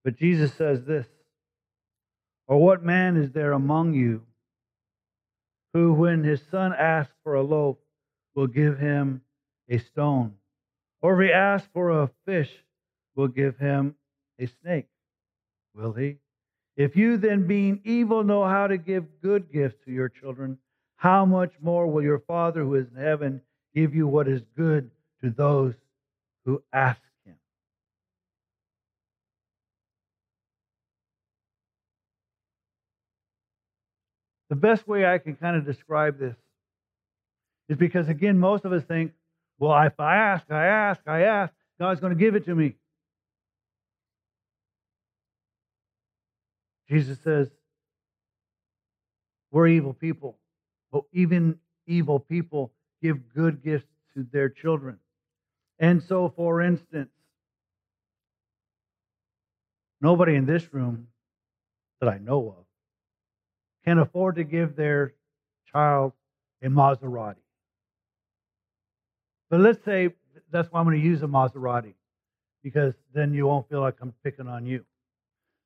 But 0.03 0.17
Jesus 0.17 0.53
says 0.53 0.85
this 0.85 1.07
Or 2.47 2.57
what 2.57 2.83
man 2.83 3.17
is 3.17 3.31
there 3.31 3.51
among 3.51 3.93
you 3.93 4.23
who, 5.73 5.93
when 5.93 6.23
his 6.23 6.41
son 6.49 6.73
asks 6.73 7.13
for 7.23 7.35
a 7.35 7.43
loaf, 7.43 7.77
will 8.33 8.47
give 8.47 8.79
him 8.79 9.21
a 9.69 9.77
stone? 9.77 10.33
Or 11.01 11.21
if 11.21 11.27
he 11.27 11.33
asks 11.33 11.69
for 11.73 11.91
a 11.91 12.09
fish, 12.25 12.49
will 13.15 13.27
give 13.27 13.57
him 13.57 13.95
a 14.39 14.47
snake? 14.61 14.87
Will 15.75 15.93
he? 15.93 16.17
If 16.75 16.95
you 16.95 17.17
then, 17.17 17.45
being 17.45 17.81
evil, 17.83 18.23
know 18.23 18.45
how 18.45 18.67
to 18.67 18.77
give 18.77 19.21
good 19.21 19.51
gifts 19.51 19.83
to 19.85 19.91
your 19.91 20.09
children, 20.09 20.57
how 20.95 21.25
much 21.25 21.53
more 21.61 21.87
will 21.87 22.01
your 22.01 22.19
Father 22.19 22.63
who 22.63 22.75
is 22.75 22.87
in 22.89 23.01
heaven 23.01 23.41
give 23.75 23.93
you 23.93 24.07
what 24.07 24.27
is 24.27 24.41
good 24.57 24.89
to 25.21 25.29
those 25.29 25.73
who 26.49 26.63
ask 26.73 26.99
him? 27.25 27.35
The 34.49 34.55
best 34.55 34.87
way 34.87 35.05
I 35.05 35.19
can 35.19 35.35
kind 35.35 35.55
of 35.55 35.63
describe 35.63 36.17
this 36.17 36.35
is 37.69 37.77
because, 37.77 38.09
again, 38.09 38.39
most 38.39 38.65
of 38.65 38.73
us 38.73 38.83
think, 38.83 39.11
well, 39.59 39.79
if 39.83 39.99
I 39.99 40.15
ask, 40.15 40.49
I 40.49 40.65
ask, 40.65 41.01
I 41.05 41.21
ask, 41.21 41.53
God's 41.79 41.99
going 41.99 42.17
to 42.17 42.19
give 42.19 42.33
it 42.33 42.45
to 42.45 42.55
me. 42.55 42.73
Jesus 46.89 47.19
says, 47.23 47.47
We're 49.51 49.67
evil 49.67 49.93
people, 49.93 50.39
but 50.91 51.03
even 51.13 51.59
evil 51.85 52.19
people 52.19 52.71
give 53.03 53.31
good 53.35 53.63
gifts 53.63 53.85
to 54.15 54.25
their 54.31 54.49
children. 54.49 54.97
And 55.79 56.03
so, 56.03 56.33
for 56.35 56.61
instance, 56.61 57.09
nobody 60.01 60.35
in 60.35 60.45
this 60.45 60.73
room 60.73 61.07
that 62.01 62.09
I 62.09 62.17
know 62.17 62.55
of 62.57 62.65
can 63.85 63.97
afford 63.97 64.35
to 64.35 64.43
give 64.43 64.75
their 64.75 65.13
child 65.71 66.13
a 66.61 66.67
Maserati. 66.67 67.35
But 69.49 69.61
let's 69.61 69.83
say 69.85 70.09
that's 70.51 70.71
why 70.71 70.79
I'm 70.79 70.85
going 70.85 70.99
to 70.99 71.05
use 71.05 71.23
a 71.23 71.27
Maserati, 71.27 71.93
because 72.63 72.93
then 73.13 73.33
you 73.33 73.47
won't 73.47 73.69
feel 73.69 73.81
like 73.81 73.95
I'm 74.01 74.13
picking 74.23 74.47
on 74.47 74.65
you. 74.65 74.85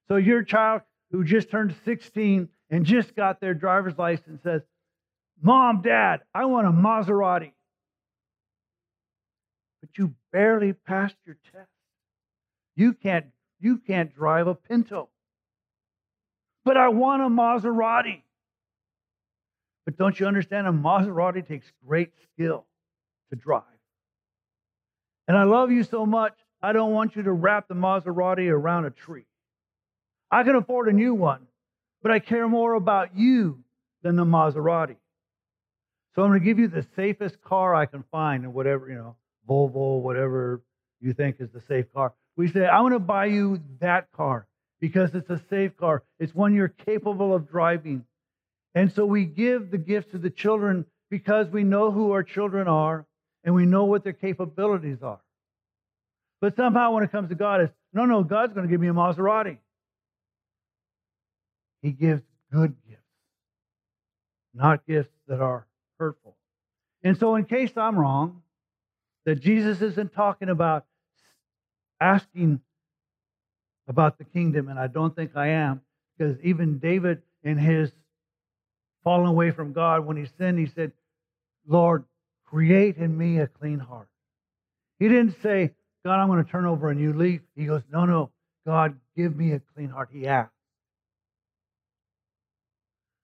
So 0.08 0.18
your 0.18 0.44
child 0.44 0.82
who 1.12 1.24
just 1.24 1.50
turned 1.50 1.76
16 1.86 2.50
and 2.70 2.86
just 2.86 3.16
got 3.16 3.40
their 3.40 3.54
driver's 3.54 3.98
license 3.98 4.42
says, 4.44 4.62
Mom, 5.42 5.82
Dad, 5.82 6.22
I 6.34 6.46
want 6.46 6.68
a 6.68 6.72
Maserati. 6.72 7.52
You 9.98 10.14
barely 10.32 10.74
passed 10.74 11.16
your 11.26 11.38
test. 11.52 11.70
You 12.76 12.94
can't, 12.94 13.28
you 13.60 13.78
can't 13.78 14.14
drive 14.14 14.48
a 14.48 14.56
Pinto. 14.56 15.10
But 16.66 16.78
I 16.78 16.90
want 16.90 17.22
a 17.22 17.28
Maserati. 17.28 18.22
But 19.86 19.98
don't 19.98 20.20
you 20.20 20.26
understand? 20.26 20.66
A 20.66 20.72
Maserati 20.72 21.46
takes 21.46 21.72
great 21.86 22.12
skill 22.24 22.66
to 23.30 23.36
drive. 23.36 23.64
And 25.28 25.38
I 25.38 25.44
love 25.44 25.72
you 25.72 25.84
so 25.84 26.06
much, 26.06 26.34
I 26.62 26.72
don't 26.72 26.94
want 26.94 27.16
you 27.16 27.24
to 27.24 27.32
wrap 27.32 27.68
the 27.68 27.76
Maserati 27.76 28.50
around 28.50 28.86
a 28.86 28.90
tree. 28.90 29.26
I 30.32 30.44
can 30.44 30.56
afford 30.56 30.88
a 30.88 30.94
new 30.94 31.14
one, 31.14 31.48
but 32.02 32.12
I 32.12 32.20
care 32.20 32.48
more 32.48 32.74
about 32.74 33.16
you 33.16 33.64
than 34.02 34.16
the 34.16 34.26
Maserati. 34.26 34.96
So 36.16 36.24
I'm 36.24 36.30
going 36.30 36.40
to 36.40 36.46
give 36.46 36.60
you 36.60 36.68
the 36.68 36.86
safest 36.96 37.42
car 37.42 37.76
I 37.76 37.86
can 37.86 38.04
find, 38.12 38.44
and 38.44 38.54
whatever, 38.54 38.90
you 38.90 38.96
know, 38.96 39.16
Volvo, 39.50 40.02
whatever 40.02 40.62
you 41.02 41.14
think 41.14 41.38
is 41.40 41.50
the 41.52 41.62
safe 41.62 41.92
car. 41.94 42.14
We 42.36 42.48
say, 42.48 42.66
I 42.66 42.82
want 42.82 42.94
to 42.96 43.00
buy 43.00 43.26
you 43.26 43.62
that 43.80 44.12
car 44.12 44.48
because 44.80 45.14
it's 45.14 45.30
a 45.30 45.42
safe 45.50 45.76
car. 45.78 46.04
It's 46.20 46.34
one 46.34 46.54
you're 46.54 46.70
capable 46.70 47.34
of 47.34 47.50
driving. 47.50 48.06
And 48.76 48.92
so 48.92 49.06
we 49.06 49.26
give 49.26 49.72
the 49.72 49.78
gifts 49.78 50.12
to 50.12 50.18
the 50.18 50.30
children 50.30 50.86
because 51.10 51.48
we 51.48 51.64
know 51.64 51.92
who 51.92 52.12
our 52.12 52.24
children 52.24 52.68
are 52.68 53.06
and 53.44 53.54
we 53.54 53.66
know 53.66 53.86
what 53.86 54.04
their 54.04 54.14
capabilities 54.14 55.04
are. 55.04 55.22
But 56.42 56.56
somehow 56.56 56.92
when 56.92 57.04
it 57.04 57.12
comes 57.12 57.30
to 57.30 57.36
God, 57.36 57.62
it's 57.62 57.74
no, 57.94 58.06
no, 58.06 58.24
God's 58.24 58.54
going 58.54 58.68
to 58.68 58.72
give 58.72 58.82
me 58.82 58.88
a 58.88 58.94
Maserati. 58.94 59.58
He 61.82 61.92
gives 61.92 62.22
good 62.52 62.76
gifts, 62.88 63.02
not 64.54 64.86
gifts 64.88 65.14
that 65.28 65.40
are 65.40 65.68
hurtful. 66.00 66.36
And 67.04 67.18
so, 67.18 67.36
in 67.36 67.46
case 67.46 67.72
I'm 67.76 67.98
wrong, 67.98 68.43
that 69.26 69.40
Jesus 69.40 69.82
isn't 69.82 70.14
talking 70.14 70.50
about 70.50 70.86
asking 72.00 72.60
about 73.88 74.18
the 74.18 74.24
kingdom, 74.24 74.70
and 74.70 74.80
I 74.80 74.88
don't 74.88 75.16
think 75.16 75.36
I 75.36 75.48
am, 75.48 75.82
because 76.18 76.38
even 76.44 76.80
David, 76.80 77.22
in 77.44 77.58
his 77.58 77.92
falling 79.04 79.28
away 79.28 79.52
from 79.52 79.74
God, 79.74 80.06
when 80.06 80.18
he 80.18 80.26
sinned, 80.38 80.60
he 80.60 80.68
said, 80.68 80.92
Lord, 81.68 82.06
create 82.46 82.98
in 82.98 83.18
me 83.18 83.40
a 83.40 83.48
clean 83.48 83.80
heart. 83.80 84.08
He 85.00 85.08
didn't 85.08 85.42
say, 85.42 85.72
God, 86.06 86.20
I'm 86.20 86.28
going 86.28 86.44
to 86.44 86.50
turn 86.50 86.66
over 86.66 86.90
a 86.90 86.96
new 86.96 87.14
leaf. 87.14 87.42
He 87.56 87.66
goes, 87.66 87.82
No, 87.92 88.06
no, 88.06 88.32
God, 88.66 88.98
give 89.16 89.36
me 89.36 89.54
a 89.54 89.62
clean 89.74 89.90
heart. 89.90 90.10
He 90.12 90.28
asked. 90.28 90.52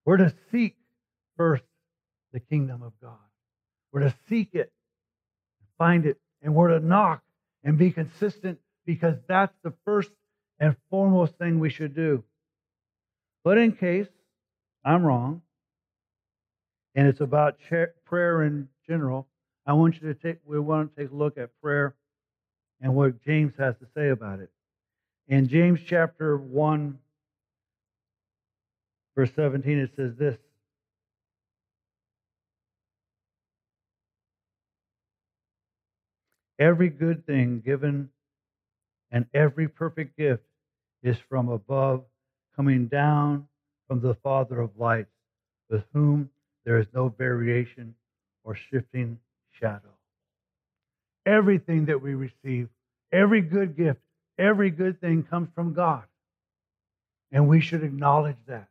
We're 0.05 0.17
to 0.17 0.33
seek 0.51 0.75
first 1.37 1.63
the 2.33 2.39
kingdom 2.39 2.81
of 2.81 2.93
God. 3.01 3.17
We're 3.91 4.01
to 4.01 4.15
seek 4.27 4.53
it, 4.53 4.71
find 5.79 6.05
it, 6.05 6.19
and 6.43 6.53
we're 6.53 6.67
to 6.67 6.79
knock 6.79 7.23
and 7.63 7.79
be 7.79 7.89
consistent 7.89 8.59
because 8.85 9.15
that's 9.27 9.55
the 9.63 9.73
first 9.83 10.11
and 10.59 10.75
foremost 10.91 11.35
thing 11.39 11.59
we 11.59 11.71
should 11.71 11.95
do. 11.95 12.23
But 13.43 13.57
in 13.57 13.71
case 13.71 14.07
I'm 14.85 15.03
wrong, 15.03 15.41
and 16.93 17.07
it's 17.07 17.21
about 17.21 17.57
prayer 18.05 18.43
in 18.43 18.67
general, 18.85 19.27
I 19.65 19.73
want 19.73 20.01
you 20.01 20.13
to 20.13 20.13
take, 20.13 20.37
we 20.45 20.59
want 20.59 20.95
to 20.95 21.01
take 21.01 21.11
a 21.11 21.15
look 21.15 21.37
at 21.37 21.49
prayer 21.61 21.95
and 22.81 22.95
what 22.95 23.23
James 23.23 23.53
has 23.57 23.75
to 23.77 23.87
say 23.95 24.09
about 24.09 24.39
it. 24.39 24.49
In 25.27 25.47
James 25.47 25.79
chapter 25.85 26.37
1, 26.37 26.97
verse 29.15 29.31
17, 29.35 29.77
it 29.77 29.91
says 29.95 30.15
this 30.15 30.37
Every 36.59 36.89
good 36.89 37.25
thing 37.25 37.61
given 37.65 38.09
and 39.11 39.25
every 39.33 39.67
perfect 39.67 40.17
gift 40.17 40.43
is 41.01 41.17
from 41.29 41.49
above, 41.49 42.03
coming 42.55 42.87
down 42.87 43.47
from 43.87 44.01
the 44.01 44.15
Father 44.15 44.59
of 44.59 44.77
lights, 44.77 45.09
with 45.69 45.83
whom 45.93 46.29
there 46.65 46.77
is 46.77 46.87
no 46.93 47.07
variation 47.09 47.95
or 48.43 48.55
shifting 48.55 49.19
shadow. 49.59 49.95
Everything 51.25 51.85
that 51.85 52.01
we 52.01 52.13
receive, 52.13 52.67
every 53.11 53.41
good 53.41 53.77
gift, 53.77 54.01
every 54.37 54.69
good 54.69 54.99
thing 54.99 55.23
comes 55.23 55.49
from 55.55 55.73
God. 55.73 56.03
And 57.31 57.47
we 57.47 57.61
should 57.61 57.83
acknowledge 57.83 58.37
that. 58.47 58.67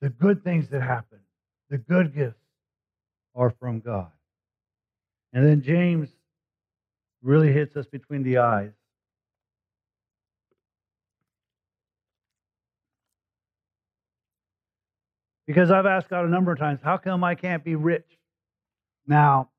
The 0.00 0.08
good 0.08 0.42
things 0.42 0.68
that 0.70 0.80
happen, 0.80 1.18
the 1.68 1.78
good 1.78 2.14
gifts, 2.14 2.38
are 3.34 3.50
from 3.50 3.80
God. 3.80 4.10
And 5.32 5.44
then 5.44 5.62
James 5.62 6.08
really 7.22 7.52
hits 7.52 7.76
us 7.76 7.86
between 7.86 8.22
the 8.22 8.38
eyes. 8.38 8.72
Because 15.46 15.70
I've 15.70 15.86
asked 15.86 16.08
God 16.08 16.24
a 16.24 16.28
number 16.28 16.52
of 16.52 16.58
times, 16.58 16.80
how 16.82 16.96
come 16.96 17.24
I 17.24 17.34
can't 17.34 17.64
be 17.64 17.74
rich? 17.74 18.06
Now, 19.06 19.50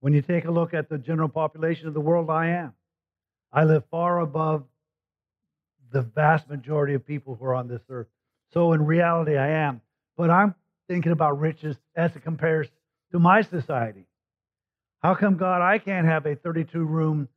when 0.00 0.12
you 0.12 0.22
take 0.22 0.44
a 0.44 0.50
look 0.50 0.74
at 0.74 0.88
the 0.88 0.98
general 0.98 1.28
population 1.28 1.88
of 1.88 1.94
the 1.94 2.00
world, 2.00 2.30
I 2.30 2.48
am. 2.48 2.74
I 3.52 3.64
live 3.64 3.84
far 3.90 4.20
above 4.20 4.64
the 5.92 6.02
vast 6.02 6.48
majority 6.48 6.94
of 6.94 7.06
people 7.06 7.34
who 7.36 7.44
are 7.46 7.54
on 7.54 7.68
this 7.68 7.82
earth. 7.88 8.08
So 8.52 8.72
in 8.72 8.84
reality, 8.84 9.36
I 9.36 9.48
am. 9.48 9.80
But 10.16 10.30
I'm 10.30 10.54
thinking 10.88 11.12
about 11.12 11.38
riches 11.38 11.76
as 11.94 12.14
it 12.16 12.22
compares 12.22 12.68
to 13.12 13.18
my 13.18 13.42
society. 13.42 14.06
How 15.02 15.14
come, 15.14 15.36
God, 15.36 15.62
I 15.62 15.78
can't 15.78 16.06
have 16.06 16.26
a 16.26 16.34
32 16.36 16.84
room 16.84 17.28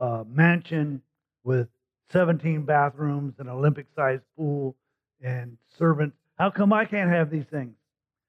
uh, 0.00 0.24
mansion 0.28 1.02
with 1.44 1.68
17 2.12 2.62
bathrooms, 2.62 3.34
an 3.38 3.48
Olympic 3.48 3.86
sized 3.94 4.22
pool, 4.36 4.76
and 5.22 5.56
servants? 5.78 6.16
How 6.36 6.50
come 6.50 6.72
I 6.72 6.84
can't 6.84 7.10
have 7.10 7.30
these 7.30 7.46
things? 7.50 7.74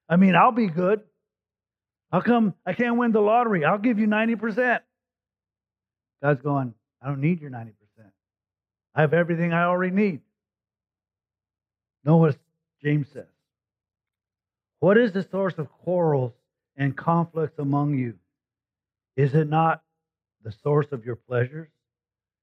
I 0.08 0.16
mean, 0.16 0.34
I'll 0.34 0.52
be 0.52 0.68
good. 0.68 1.02
How 2.10 2.20
come 2.20 2.54
I 2.66 2.72
can't 2.72 2.96
win 2.96 3.12
the 3.12 3.20
lottery? 3.20 3.64
I'll 3.64 3.78
give 3.78 3.98
you 3.98 4.06
90%. 4.06 4.80
God's 6.22 6.42
going, 6.42 6.74
I 7.00 7.06
don't 7.06 7.20
need 7.20 7.40
your 7.40 7.50
90%. 7.50 7.72
I 8.94 9.00
have 9.00 9.14
everything 9.14 9.52
I 9.52 9.64
already 9.64 9.94
need. 9.94 10.20
Know 12.04 12.16
what 12.16 12.36
James 12.82 13.06
says. 13.12 13.26
What 14.80 14.98
is 14.98 15.12
the 15.12 15.26
source 15.30 15.54
of 15.58 15.70
quarrels 15.70 16.32
and 16.76 16.96
conflicts 16.96 17.58
among 17.58 17.98
you? 17.98 18.14
Is 19.16 19.34
it 19.34 19.48
not 19.48 19.82
the 20.42 20.52
source 20.62 20.86
of 20.92 21.04
your 21.04 21.16
pleasures 21.16 21.68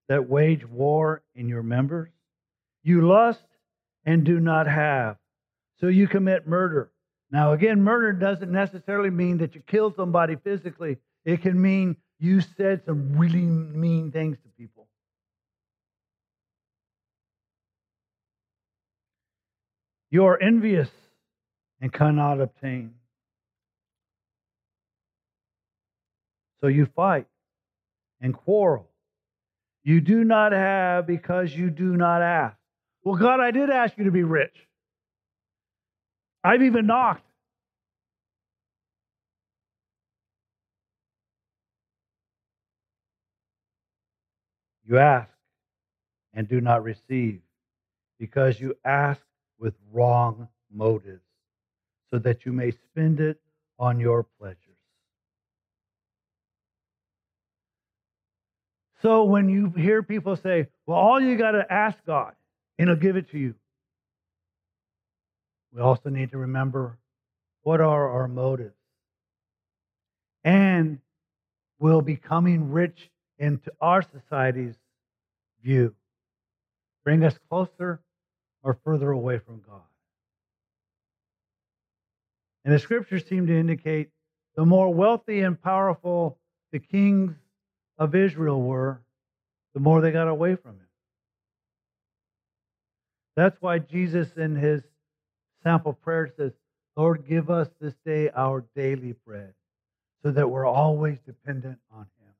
that 0.09 0.29
wage 0.29 0.65
war 0.65 1.23
in 1.35 1.47
your 1.47 1.63
members? 1.63 2.09
You 2.83 3.07
lust 3.07 3.43
and 4.05 4.23
do 4.23 4.39
not 4.39 4.67
have, 4.67 5.17
so 5.79 5.87
you 5.87 6.07
commit 6.07 6.47
murder. 6.47 6.91
Now, 7.31 7.53
again, 7.53 7.81
murder 7.81 8.13
doesn't 8.13 8.51
necessarily 8.51 9.09
mean 9.09 9.39
that 9.39 9.55
you 9.55 9.61
killed 9.67 9.95
somebody 9.95 10.35
physically, 10.35 10.97
it 11.25 11.41
can 11.41 11.61
mean 11.61 11.97
you 12.19 12.41
said 12.41 12.83
some 12.85 13.17
really 13.17 13.41
mean 13.41 14.11
things 14.11 14.37
to 14.37 14.49
people. 14.57 14.87
You 20.09 20.25
are 20.25 20.41
envious 20.41 20.89
and 21.81 21.91
cannot 21.91 22.39
obtain. 22.39 22.93
So 26.61 26.67
you 26.67 26.87
fight 26.95 27.27
and 28.21 28.33
quarrel. 28.33 28.89
You 29.83 30.01
do 30.01 30.23
not 30.23 30.51
have 30.51 31.07
because 31.07 31.55
you 31.55 31.69
do 31.69 31.95
not 31.95 32.21
ask. 32.21 32.57
Well, 33.03 33.15
God, 33.15 33.39
I 33.39 33.51
did 33.51 33.69
ask 33.69 33.97
you 33.97 34.05
to 34.05 34.11
be 34.11 34.23
rich. 34.23 34.55
I've 36.43 36.61
even 36.61 36.87
knocked. 36.87 37.23
You 44.85 44.97
ask 44.97 45.29
and 46.33 46.47
do 46.47 46.61
not 46.61 46.83
receive 46.83 47.41
because 48.19 48.59
you 48.59 48.75
ask 48.85 49.21
with 49.59 49.73
wrong 49.91 50.47
motives 50.73 51.23
so 52.09 52.19
that 52.19 52.45
you 52.45 52.53
may 52.53 52.71
spend 52.71 53.19
it 53.19 53.39
on 53.79 53.99
your 53.99 54.23
pleasure. 54.39 54.66
So 59.01 59.23
when 59.25 59.49
you 59.49 59.69
hear 59.75 60.01
people 60.01 60.35
say, 60.35 60.67
well, 60.85 60.97
all 60.97 61.21
you 61.21 61.37
got 61.37 61.51
to 61.51 61.71
ask 61.71 61.97
God 62.05 62.33
and 62.79 62.89
He'll 62.89 62.97
give 62.97 63.15
it 63.15 63.29
to 63.31 63.37
you, 63.37 63.55
we 65.73 65.81
also 65.81 66.09
need 66.09 66.31
to 66.31 66.37
remember 66.37 66.97
what 67.61 67.81
are 67.81 68.09
our 68.09 68.27
motives? 68.27 68.73
And 70.43 70.99
will 71.79 72.01
becoming 72.01 72.71
rich 72.71 73.09
into 73.37 73.71
our 73.81 74.01
society's 74.01 74.75
view 75.63 75.93
bring 77.03 77.23
us 77.23 77.37
closer 77.49 78.01
or 78.63 78.77
further 78.83 79.11
away 79.11 79.39
from 79.39 79.61
God? 79.67 79.81
And 82.65 82.73
the 82.73 82.79
scriptures 82.79 83.25
seem 83.27 83.47
to 83.47 83.57
indicate 83.57 84.09
the 84.55 84.65
more 84.65 84.93
wealthy 84.93 85.41
and 85.41 85.61
powerful 85.61 86.37
the 86.71 86.79
kings 86.79 87.35
of 87.97 88.15
Israel 88.15 88.61
were, 88.61 89.01
the 89.73 89.79
more 89.79 90.01
they 90.01 90.11
got 90.11 90.27
away 90.27 90.55
from 90.55 90.71
him. 90.71 90.87
That's 93.35 93.55
why 93.61 93.79
Jesus, 93.79 94.27
in 94.37 94.55
his 94.55 94.81
sample 95.63 95.93
prayer, 95.93 96.31
says, 96.37 96.53
Lord, 96.95 97.27
give 97.27 97.51
us 97.51 97.69
this 97.79 97.93
day 98.03 98.29
our 98.35 98.65
daily 98.75 99.13
bread. 99.25 99.53
so 100.23 100.31
that 100.31 100.49
we're 100.49 100.65
always 100.65 101.19
dependent 101.19 101.77
on 101.93 102.01
Him. 102.01 102.33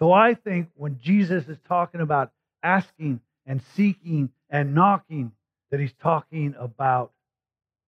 So 0.00 0.12
I 0.12 0.34
think 0.34 0.68
when 0.74 0.98
Jesus 1.00 1.46
is 1.48 1.58
talking 1.68 2.00
about 2.00 2.32
asking 2.62 3.20
and 3.46 3.62
seeking 3.76 4.30
and 4.50 4.74
knocking, 4.74 5.32
that 5.70 5.78
He's 5.78 5.94
talking 6.02 6.56
about 6.58 7.12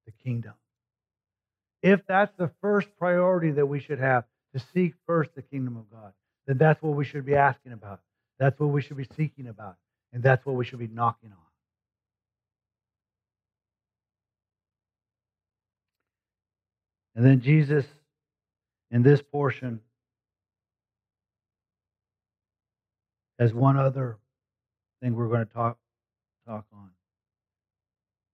the 0.06 0.12
kingdom. 0.22 0.54
If 1.84 2.00
that's 2.06 2.32
the 2.38 2.50
first 2.62 2.88
priority 2.98 3.50
that 3.50 3.66
we 3.66 3.78
should 3.78 3.98
have, 3.98 4.24
to 4.54 4.64
seek 4.72 4.94
first 5.06 5.34
the 5.34 5.42
kingdom 5.42 5.76
of 5.76 5.90
God, 5.90 6.14
then 6.46 6.56
that's 6.56 6.80
what 6.82 6.96
we 6.96 7.04
should 7.04 7.26
be 7.26 7.34
asking 7.34 7.72
about. 7.72 8.00
That's 8.38 8.58
what 8.58 8.68
we 8.68 8.80
should 8.80 8.96
be 8.96 9.06
seeking 9.18 9.48
about. 9.48 9.76
And 10.10 10.22
that's 10.22 10.46
what 10.46 10.56
we 10.56 10.64
should 10.64 10.78
be 10.78 10.88
knocking 10.88 11.30
on. 11.30 11.36
And 17.16 17.26
then 17.26 17.42
Jesus, 17.42 17.84
in 18.90 19.02
this 19.02 19.20
portion, 19.20 19.80
has 23.38 23.52
one 23.52 23.76
other 23.76 24.16
thing 25.02 25.14
we're 25.14 25.28
going 25.28 25.46
to 25.46 25.52
talk, 25.52 25.76
talk 26.46 26.64
on. 26.72 26.88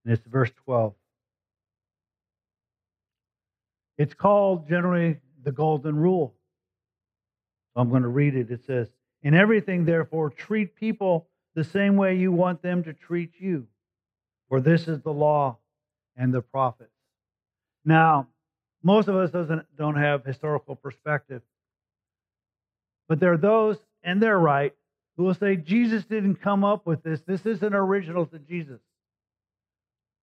And 0.05 0.13
it's 0.13 0.25
verse 0.25 0.51
12. 0.63 0.93
It's 4.01 4.15
called 4.15 4.67
generally 4.67 5.19
the 5.43 5.51
golden 5.51 5.95
rule. 5.95 6.33
So 7.71 7.81
I'm 7.81 7.91
going 7.91 8.01
to 8.01 8.07
read 8.07 8.35
it. 8.35 8.49
It 8.49 8.65
says, 8.65 8.87
In 9.21 9.35
everything, 9.35 9.85
therefore, 9.85 10.31
treat 10.31 10.75
people 10.75 11.27
the 11.53 11.63
same 11.63 11.97
way 11.97 12.17
you 12.17 12.31
want 12.31 12.63
them 12.63 12.83
to 12.85 12.93
treat 12.93 13.33
you, 13.37 13.67
for 14.49 14.59
this 14.59 14.87
is 14.87 15.01
the 15.01 15.13
law 15.13 15.59
and 16.17 16.33
the 16.33 16.41
prophets. 16.41 16.89
Now, 17.85 18.27
most 18.81 19.07
of 19.07 19.15
us 19.15 19.29
doesn't, 19.29 19.67
don't 19.77 19.97
have 19.97 20.25
historical 20.25 20.75
perspective, 20.75 21.43
but 23.07 23.19
there 23.19 23.33
are 23.33 23.37
those, 23.37 23.77
and 24.01 24.19
they're 24.19 24.39
right, 24.39 24.73
who 25.15 25.25
will 25.25 25.35
say 25.35 25.57
Jesus 25.57 26.05
didn't 26.05 26.37
come 26.37 26.63
up 26.63 26.87
with 26.87 27.03
this. 27.03 27.21
This 27.21 27.45
isn't 27.45 27.75
original 27.75 28.25
to 28.25 28.39
Jesus. 28.39 28.79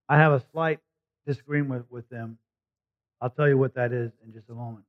I 0.08 0.16
have 0.16 0.32
a 0.32 0.42
slight 0.50 0.80
disagreement 1.28 1.86
with 1.92 2.08
them. 2.08 2.38
I'll 3.20 3.30
tell 3.30 3.48
you 3.48 3.58
what 3.58 3.74
that 3.74 3.92
is 3.92 4.12
in 4.24 4.32
just 4.32 4.48
a 4.48 4.54
moment. 4.54 4.84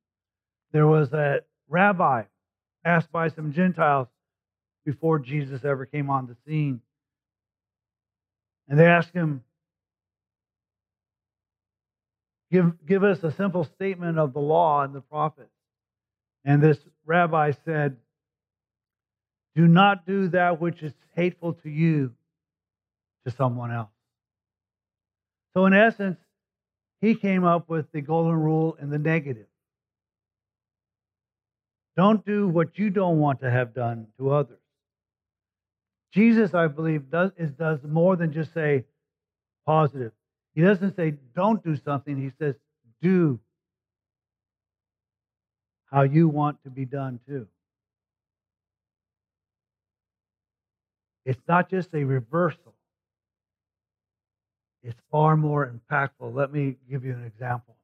There 0.71 0.87
was 0.87 1.11
a 1.13 1.41
rabbi 1.67 2.23
asked 2.85 3.11
by 3.11 3.29
some 3.29 3.53
Gentiles 3.53 4.07
before 4.85 5.19
Jesus 5.19 5.63
ever 5.63 5.85
came 5.85 6.09
on 6.09 6.27
the 6.27 6.35
scene. 6.47 6.81
And 8.67 8.79
they 8.79 8.85
asked 8.85 9.13
him, 9.13 9.43
give, 12.51 12.73
give 12.85 13.03
us 13.03 13.23
a 13.23 13.31
simple 13.31 13.63
statement 13.63 14.19
of 14.19 14.33
the 14.33 14.39
law 14.39 14.83
and 14.83 14.93
the 14.93 15.01
prophets. 15.01 15.49
And 16.45 16.61
this 16.61 16.77
rabbi 17.05 17.53
said, 17.65 17.97
Do 19.55 19.67
not 19.67 20.05
do 20.05 20.29
that 20.29 20.61
which 20.61 20.81
is 20.81 20.93
hateful 21.15 21.53
to 21.53 21.69
you 21.69 22.13
to 23.25 23.31
someone 23.31 23.71
else. 23.71 23.89
So, 25.53 25.65
in 25.65 25.73
essence, 25.73 26.17
he 27.01 27.15
came 27.15 27.43
up 27.43 27.69
with 27.69 27.91
the 27.91 28.01
golden 28.01 28.35
rule 28.35 28.77
in 28.81 28.89
the 28.89 28.99
negative. 28.99 29.47
Don't 31.95 32.25
do 32.25 32.47
what 32.47 32.77
you 32.77 32.89
don't 32.89 33.19
want 33.19 33.41
to 33.41 33.51
have 33.51 33.73
done 33.73 34.07
to 34.17 34.31
others. 34.31 34.59
Jesus, 36.13 36.53
I 36.53 36.67
believe, 36.67 37.09
does, 37.11 37.31
is, 37.37 37.51
does 37.51 37.79
more 37.83 38.15
than 38.15 38.33
just 38.33 38.53
say 38.53 38.85
positive. 39.65 40.11
He 40.55 40.61
doesn't 40.61 40.95
say 40.95 41.13
don't 41.35 41.63
do 41.63 41.75
something, 41.75 42.17
he 42.17 42.31
says 42.39 42.55
do 43.01 43.39
how 45.91 46.03
you 46.03 46.27
want 46.27 46.61
to 46.63 46.69
be 46.69 46.85
done 46.85 47.19
too. 47.27 47.47
It's 51.25 51.41
not 51.47 51.69
just 51.69 51.93
a 51.93 52.03
reversal, 52.03 52.73
it's 54.83 54.99
far 55.11 55.35
more 55.35 55.71
impactful. 55.71 56.33
Let 56.33 56.51
me 56.53 56.77
give 56.89 57.03
you 57.03 57.13
an 57.13 57.25
example. 57.25 57.75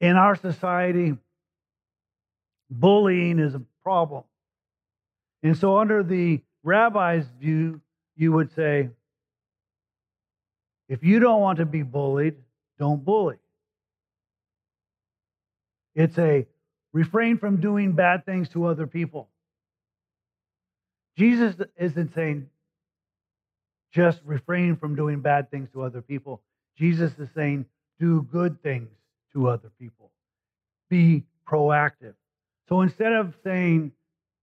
In 0.00 0.16
our 0.16 0.34
society, 0.34 1.16
bullying 2.70 3.38
is 3.38 3.54
a 3.54 3.62
problem. 3.82 4.24
And 5.42 5.56
so, 5.56 5.78
under 5.78 6.02
the 6.02 6.40
rabbi's 6.62 7.26
view, 7.40 7.80
you 8.16 8.32
would 8.32 8.54
say, 8.54 8.90
if 10.88 11.02
you 11.02 11.20
don't 11.20 11.40
want 11.40 11.58
to 11.58 11.66
be 11.66 11.82
bullied, 11.82 12.36
don't 12.78 13.04
bully. 13.04 13.36
It's 15.94 16.18
a 16.18 16.46
refrain 16.92 17.38
from 17.38 17.60
doing 17.60 17.92
bad 17.92 18.24
things 18.24 18.48
to 18.50 18.66
other 18.66 18.86
people. 18.86 19.28
Jesus 21.16 21.54
isn't 21.76 22.14
saying 22.14 22.48
just 23.92 24.20
refrain 24.24 24.76
from 24.76 24.94
doing 24.94 25.20
bad 25.20 25.50
things 25.50 25.68
to 25.72 25.82
other 25.82 26.02
people. 26.02 26.40
Jesus 26.76 27.12
is 27.18 27.28
saying 27.34 27.66
do 27.98 28.22
good 28.22 28.62
things 28.62 28.88
to 29.32 29.48
other 29.48 29.70
people. 29.78 30.10
Be 30.88 31.24
proactive. 31.46 32.14
So 32.68 32.80
instead 32.82 33.12
of 33.12 33.34
saying 33.44 33.92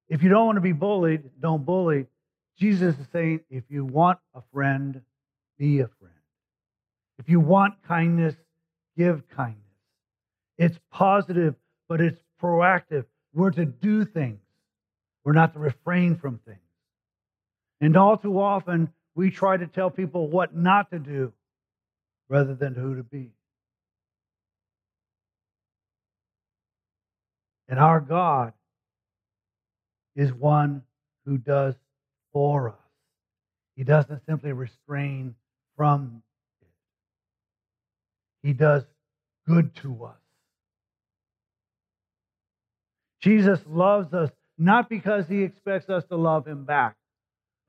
if 0.09 0.23
you 0.23 0.29
don't 0.29 0.45
want 0.45 0.55
to 0.57 0.61
be 0.61 0.71
bullied, 0.71 1.23
don't 1.39 1.65
bully. 1.65 2.05
Jesus 2.57 2.95
is 2.97 3.07
saying, 3.11 3.41
if 3.49 3.63
you 3.69 3.85
want 3.85 4.19
a 4.33 4.41
friend, 4.53 5.01
be 5.57 5.79
a 5.79 5.87
friend. 5.87 6.13
If 7.19 7.29
you 7.29 7.39
want 7.39 7.75
kindness, 7.87 8.35
give 8.97 9.27
kindness. 9.29 9.57
It's 10.57 10.79
positive, 10.91 11.55
but 11.87 12.01
it's 12.01 12.21
proactive. 12.41 13.05
We're 13.33 13.51
to 13.51 13.65
do 13.65 14.05
things, 14.05 14.39
we're 15.23 15.33
not 15.33 15.53
to 15.53 15.59
refrain 15.59 16.15
from 16.15 16.39
things. 16.45 16.59
And 17.79 17.95
all 17.95 18.17
too 18.17 18.39
often, 18.39 18.91
we 19.17 19.31
try 19.31 19.57
to 19.57 19.65
tell 19.65 19.89
people 19.89 20.29
what 20.29 20.55
not 20.55 20.91
to 20.91 20.99
do 20.99 21.33
rather 22.29 22.53
than 22.53 22.75
who 22.75 22.95
to 22.95 23.03
be. 23.03 23.31
And 27.67 27.79
our 27.79 27.99
God 27.99 28.53
is 30.15 30.31
one 30.31 30.83
who 31.25 31.39
does 31.39 31.73
for 32.31 32.69
us. 32.69 32.75
He 33.75 33.83
doesn't 33.83 34.23
simply 34.27 34.53
restrain 34.53 35.33
from 35.75 36.21
it, 36.61 36.67
He 38.47 38.53
does 38.53 38.83
good 39.47 39.75
to 39.77 40.05
us. 40.05 40.17
Jesus 43.19 43.59
loves 43.67 44.13
us 44.13 44.29
not 44.57 44.89
because 44.89 45.27
he 45.27 45.43
expects 45.43 45.89
us 45.89 46.03
to 46.05 46.15
love 46.15 46.47
him 46.47 46.65
back, 46.65 46.95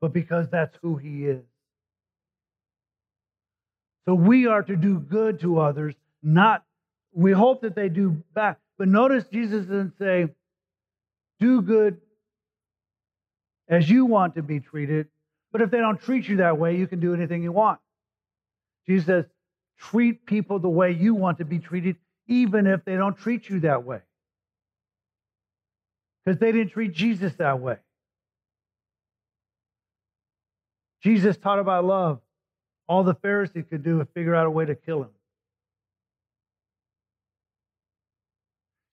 but 0.01 0.13
because 0.13 0.47
that's 0.49 0.75
who 0.81 0.97
he 0.97 1.25
is. 1.25 1.43
So 4.05 4.15
we 4.15 4.47
are 4.47 4.63
to 4.63 4.75
do 4.75 4.99
good 4.99 5.39
to 5.41 5.59
others, 5.59 5.93
not, 6.23 6.63
we 7.13 7.31
hope 7.31 7.61
that 7.61 7.75
they 7.75 7.89
do 7.89 8.23
back. 8.33 8.59
But 8.77 8.87
notice 8.87 9.25
Jesus 9.31 9.65
doesn't 9.65 9.97
say, 9.99 10.29
do 11.39 11.61
good 11.61 11.99
as 13.67 13.89
you 13.89 14.05
want 14.05 14.35
to 14.35 14.41
be 14.41 14.59
treated. 14.59 15.07
But 15.51 15.61
if 15.61 15.71
they 15.71 15.77
don't 15.79 16.01
treat 16.01 16.27
you 16.27 16.37
that 16.37 16.57
way, 16.57 16.77
you 16.77 16.87
can 16.87 16.99
do 16.99 17.13
anything 17.13 17.43
you 17.43 17.51
want. 17.51 17.79
Jesus 18.87 19.05
says, 19.05 19.25
treat 19.77 20.25
people 20.25 20.59
the 20.59 20.69
way 20.69 20.91
you 20.91 21.13
want 21.13 21.37
to 21.37 21.45
be 21.45 21.59
treated, 21.59 21.95
even 22.27 22.67
if 22.67 22.83
they 22.85 22.95
don't 22.95 23.17
treat 23.17 23.49
you 23.49 23.59
that 23.61 23.83
way. 23.83 23.99
Because 26.25 26.39
they 26.39 26.51
didn't 26.51 26.71
treat 26.71 26.93
Jesus 26.93 27.33
that 27.35 27.59
way. 27.59 27.77
Jesus 31.01 31.37
taught 31.37 31.59
about 31.59 31.85
love. 31.85 32.19
All 32.87 33.03
the 33.03 33.13
Pharisees 33.13 33.65
could 33.69 33.83
do 33.83 33.97
was 33.97 34.07
figure 34.13 34.35
out 34.35 34.45
a 34.45 34.49
way 34.49 34.65
to 34.65 34.75
kill 34.75 35.03
him. 35.03 35.09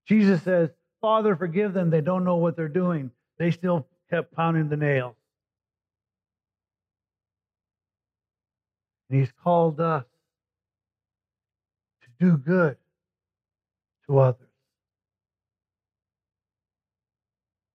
Jesus 0.06 0.42
says, 0.42 0.70
Father, 1.00 1.34
forgive 1.34 1.72
them. 1.72 1.90
They 1.90 2.00
don't 2.00 2.24
know 2.24 2.36
what 2.36 2.56
they're 2.56 2.68
doing. 2.68 3.10
They 3.38 3.50
still 3.50 3.86
kept 4.10 4.34
pounding 4.34 4.68
the 4.68 4.76
nails. 4.76 5.16
And 9.08 9.18
he's 9.18 9.32
called 9.42 9.80
us 9.80 10.04
to 12.02 12.24
do 12.24 12.36
good 12.36 12.76
to 14.06 14.18
others. 14.18 14.40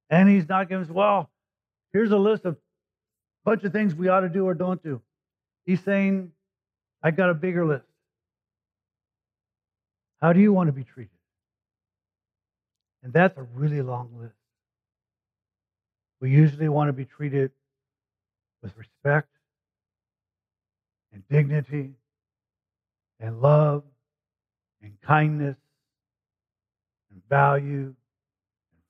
And 0.09 0.29
he's 0.29 0.47
not 0.47 0.67
giving 0.67 0.85
us, 0.85 0.91
well, 0.91 1.29
here's 1.93 2.11
a 2.11 2.17
list 2.17 2.45
of 2.45 2.57
bunch 3.43 3.63
of 3.63 3.71
things 3.71 3.95
we 3.95 4.08
ought 4.08 4.21
to 4.21 4.30
do 4.30 4.45
or 4.45 4.54
don't 4.54 4.82
do. 4.84 5.01
He's 5.65 5.82
saying, 5.84 6.32
I 7.04 7.12
got 7.12 7.30
a 7.30 7.34
bigger 7.34 7.65
list. 7.65 7.86
How 10.21 10.34
do 10.34 10.39
you 10.39 10.54
want 10.54 10.67
to 10.67 10.73
be 10.73 10.84
treated? 10.84 11.12
And 13.04 13.12
that's 13.12 13.38
a 13.38 13.41
really 13.41 13.82
long 13.82 14.10
list. 14.19 14.36
We 16.19 16.30
usually 16.30 16.69
want 16.69 16.89
to 16.89 16.93
be 16.93 17.06
treated 17.06 17.51
with 18.62 18.77
respect 18.77 19.30
and 21.12 21.27
dignity 21.27 21.93
and 23.19 23.41
love 23.41 23.84
and 24.84 24.99
kindness 25.01 25.58
and 27.12 27.21
value 27.27 27.86
and 27.86 27.95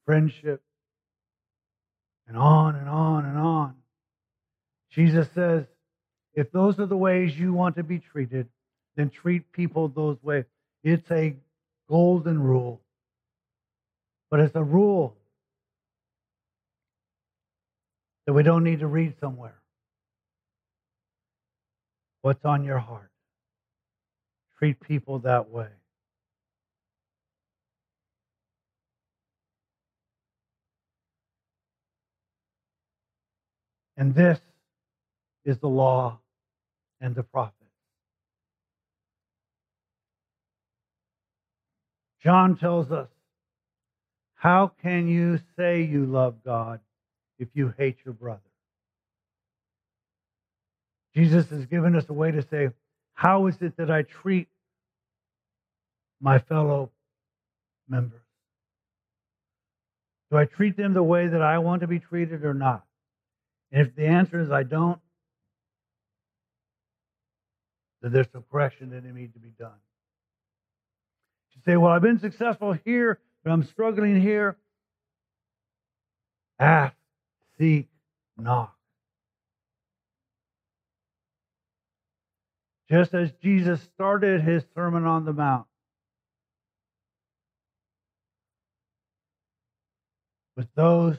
friendship 0.05 0.61
and 2.27 2.37
on 2.37 2.75
and 2.75 2.89
on 2.89 3.25
and 3.25 3.37
on. 3.37 3.75
Jesus 4.91 5.27
says, 5.33 5.65
if 6.33 6.51
those 6.51 6.79
are 6.79 6.85
the 6.85 6.97
ways 6.97 7.37
you 7.37 7.53
want 7.53 7.75
to 7.77 7.83
be 7.83 7.99
treated, 7.99 8.47
then 8.95 9.09
treat 9.09 9.51
people 9.51 9.87
those 9.87 10.17
ways. 10.21 10.45
It's 10.83 11.09
a 11.11 11.35
golden 11.89 12.41
rule, 12.41 12.81
but 14.29 14.39
it's 14.39 14.55
a 14.55 14.63
rule 14.63 15.15
that 18.25 18.33
we 18.33 18.43
don't 18.43 18.63
need 18.63 18.79
to 18.79 18.87
read 18.87 19.15
somewhere. 19.19 19.55
What's 22.21 22.45
on 22.45 22.63
your 22.63 22.79
heart? 22.79 23.11
Treat 24.59 24.79
people 24.79 25.19
that 25.19 25.49
way. 25.49 25.67
And 33.97 34.15
this 34.15 34.39
is 35.45 35.57
the 35.59 35.67
law 35.67 36.19
and 36.99 37.15
the 37.15 37.23
prophets. 37.23 37.55
John 42.23 42.55
tells 42.55 42.91
us, 42.91 43.09
How 44.35 44.71
can 44.81 45.07
you 45.07 45.39
say 45.57 45.83
you 45.83 46.05
love 46.05 46.43
God 46.45 46.79
if 47.39 47.47
you 47.53 47.73
hate 47.77 47.97
your 48.05 48.13
brother? 48.13 48.41
Jesus 51.15 51.49
has 51.49 51.65
given 51.65 51.95
us 51.95 52.05
a 52.09 52.13
way 52.13 52.31
to 52.31 52.41
say, 52.43 52.69
How 53.13 53.47
is 53.47 53.61
it 53.61 53.75
that 53.77 53.89
I 53.89 54.03
treat 54.03 54.47
my 56.21 56.37
fellow 56.37 56.91
members? 57.89 58.21
Do 60.29 60.37
I 60.37 60.45
treat 60.45 60.77
them 60.77 60.93
the 60.93 61.03
way 61.03 61.27
that 61.27 61.41
I 61.41 61.57
want 61.57 61.81
to 61.81 61.87
be 61.87 61.99
treated 61.99 62.45
or 62.45 62.53
not? 62.53 62.85
And 63.71 63.85
if 63.85 63.95
the 63.95 64.05
answer 64.05 64.39
is 64.39 64.51
I 64.51 64.63
don't, 64.63 64.99
then 68.01 68.11
there's 68.11 68.31
some 68.31 68.43
correction 68.51 68.89
that 68.89 69.03
needs 69.03 69.33
to 69.33 69.39
be 69.39 69.51
done. 69.59 69.77
You 71.53 71.61
say, 71.65 71.77
Well, 71.77 71.91
I've 71.91 72.01
been 72.01 72.19
successful 72.19 72.73
here, 72.85 73.19
but 73.43 73.51
I'm 73.51 73.63
struggling 73.63 74.19
here. 74.19 74.57
Ask, 76.59 76.95
seek, 77.57 77.87
knock. 78.37 78.75
Just 82.89 83.13
as 83.13 83.31
Jesus 83.41 83.81
started 83.93 84.41
his 84.41 84.63
Sermon 84.75 85.05
on 85.05 85.25
the 85.25 85.33
Mount 85.33 85.65
with 90.57 90.67
those 90.75 91.17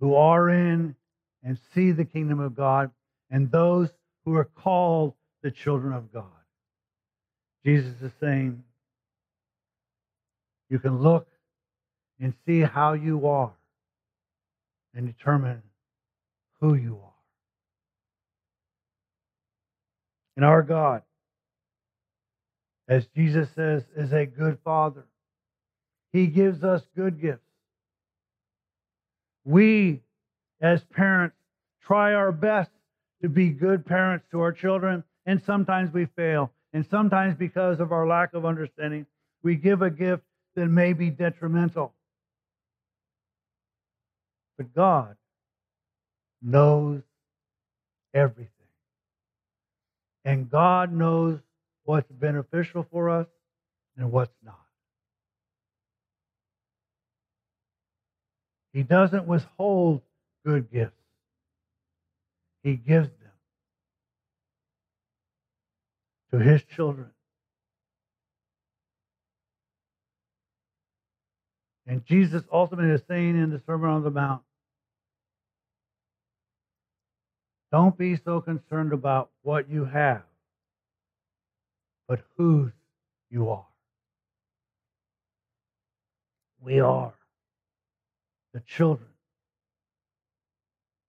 who 0.00 0.14
are 0.14 0.48
in 0.50 0.96
and 1.44 1.58
see 1.72 1.92
the 1.92 2.04
kingdom 2.04 2.40
of 2.40 2.56
God 2.56 2.90
and 3.30 3.50
those 3.50 3.90
who 4.24 4.34
are 4.34 4.44
called 4.44 5.14
the 5.42 5.50
children 5.50 5.92
of 5.92 6.12
God. 6.12 6.24
Jesus 7.64 7.94
is 8.02 8.12
saying, 8.20 8.62
you 10.68 10.78
can 10.78 11.00
look 11.00 11.28
and 12.20 12.34
see 12.46 12.60
how 12.60 12.94
you 12.94 13.26
are 13.26 13.52
and 14.94 15.06
determine 15.06 15.62
who 16.60 16.74
you 16.74 16.98
are. 17.02 17.10
And 20.36 20.44
our 20.44 20.62
God, 20.62 21.02
as 22.88 23.06
Jesus 23.14 23.48
says, 23.54 23.82
is 23.96 24.12
a 24.12 24.26
good 24.26 24.58
father. 24.64 25.04
He 26.12 26.26
gives 26.26 26.62
us 26.62 26.82
good 26.96 27.20
gifts. 27.20 27.40
We, 29.44 30.00
as 30.60 30.82
parents, 30.84 31.36
try 31.84 32.14
our 32.14 32.32
best 32.32 32.70
to 33.22 33.28
be 33.28 33.50
good 33.50 33.84
parents 33.84 34.24
to 34.30 34.40
our 34.40 34.52
children, 34.52 35.04
and 35.26 35.42
sometimes 35.44 35.92
we 35.92 36.06
fail. 36.06 36.52
And 36.72 36.86
sometimes, 36.86 37.36
because 37.36 37.80
of 37.80 37.92
our 37.92 38.06
lack 38.06 38.32
of 38.34 38.46
understanding, 38.46 39.06
we 39.42 39.56
give 39.56 39.82
a 39.82 39.90
gift 39.90 40.22
that 40.56 40.66
may 40.66 40.92
be 40.92 41.10
detrimental. 41.10 41.92
But 44.56 44.74
God 44.74 45.16
knows 46.40 47.02
everything. 48.14 48.48
And 50.24 50.50
God 50.50 50.92
knows 50.92 51.40
what's 51.84 52.10
beneficial 52.10 52.86
for 52.90 53.10
us 53.10 53.26
and 53.96 54.10
what's 54.12 54.34
not. 54.44 54.58
He 58.72 58.82
doesn't 58.82 59.26
withhold 59.26 60.00
good 60.46 60.70
gifts, 60.72 60.96
He 62.62 62.76
gives 62.76 63.08
them 63.08 63.21
to 66.32 66.38
His 66.38 66.62
children. 66.64 67.10
And 71.86 72.04
Jesus 72.06 72.42
ultimately 72.50 72.92
is 72.92 73.02
saying 73.08 73.36
in 73.36 73.50
the 73.50 73.60
Sermon 73.66 73.90
on 73.90 74.02
the 74.02 74.10
Mount, 74.10 74.42
don't 77.70 77.96
be 77.96 78.16
so 78.16 78.40
concerned 78.40 78.92
about 78.92 79.30
what 79.42 79.68
you 79.68 79.84
have, 79.84 80.22
but 82.06 82.20
whose 82.36 82.72
you 83.30 83.48
are. 83.50 83.66
We 86.60 86.80
are 86.80 87.12
the 88.52 88.60
children 88.60 89.08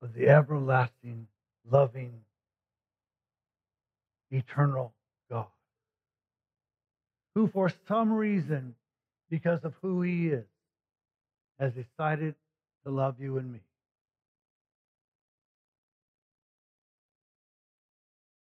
of 0.01 0.13
the 0.13 0.27
everlasting, 0.27 1.27
loving, 1.69 2.13
eternal 4.31 4.93
who 7.35 7.47
for 7.47 7.71
some 7.87 8.11
reason, 8.11 8.75
because 9.29 9.63
of 9.63 9.73
who 9.81 10.01
he 10.01 10.27
is, 10.27 10.45
has 11.59 11.73
decided 11.73 12.35
to 12.85 12.91
love 12.91 13.15
you 13.19 13.37
and 13.37 13.51
me. 13.51 13.59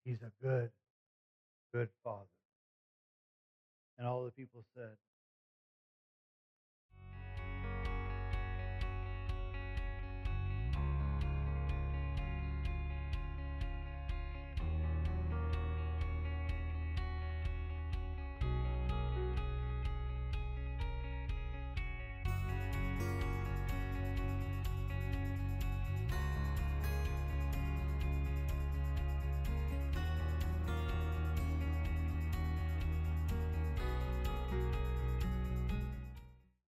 He's 0.05 0.23
a 0.23 0.45
good, 0.45 0.71
good 1.75 1.89
father. 2.03 2.25
And 3.99 4.09
all 4.09 4.25
the 4.25 4.31
people 4.31 4.63
said, 4.75 4.97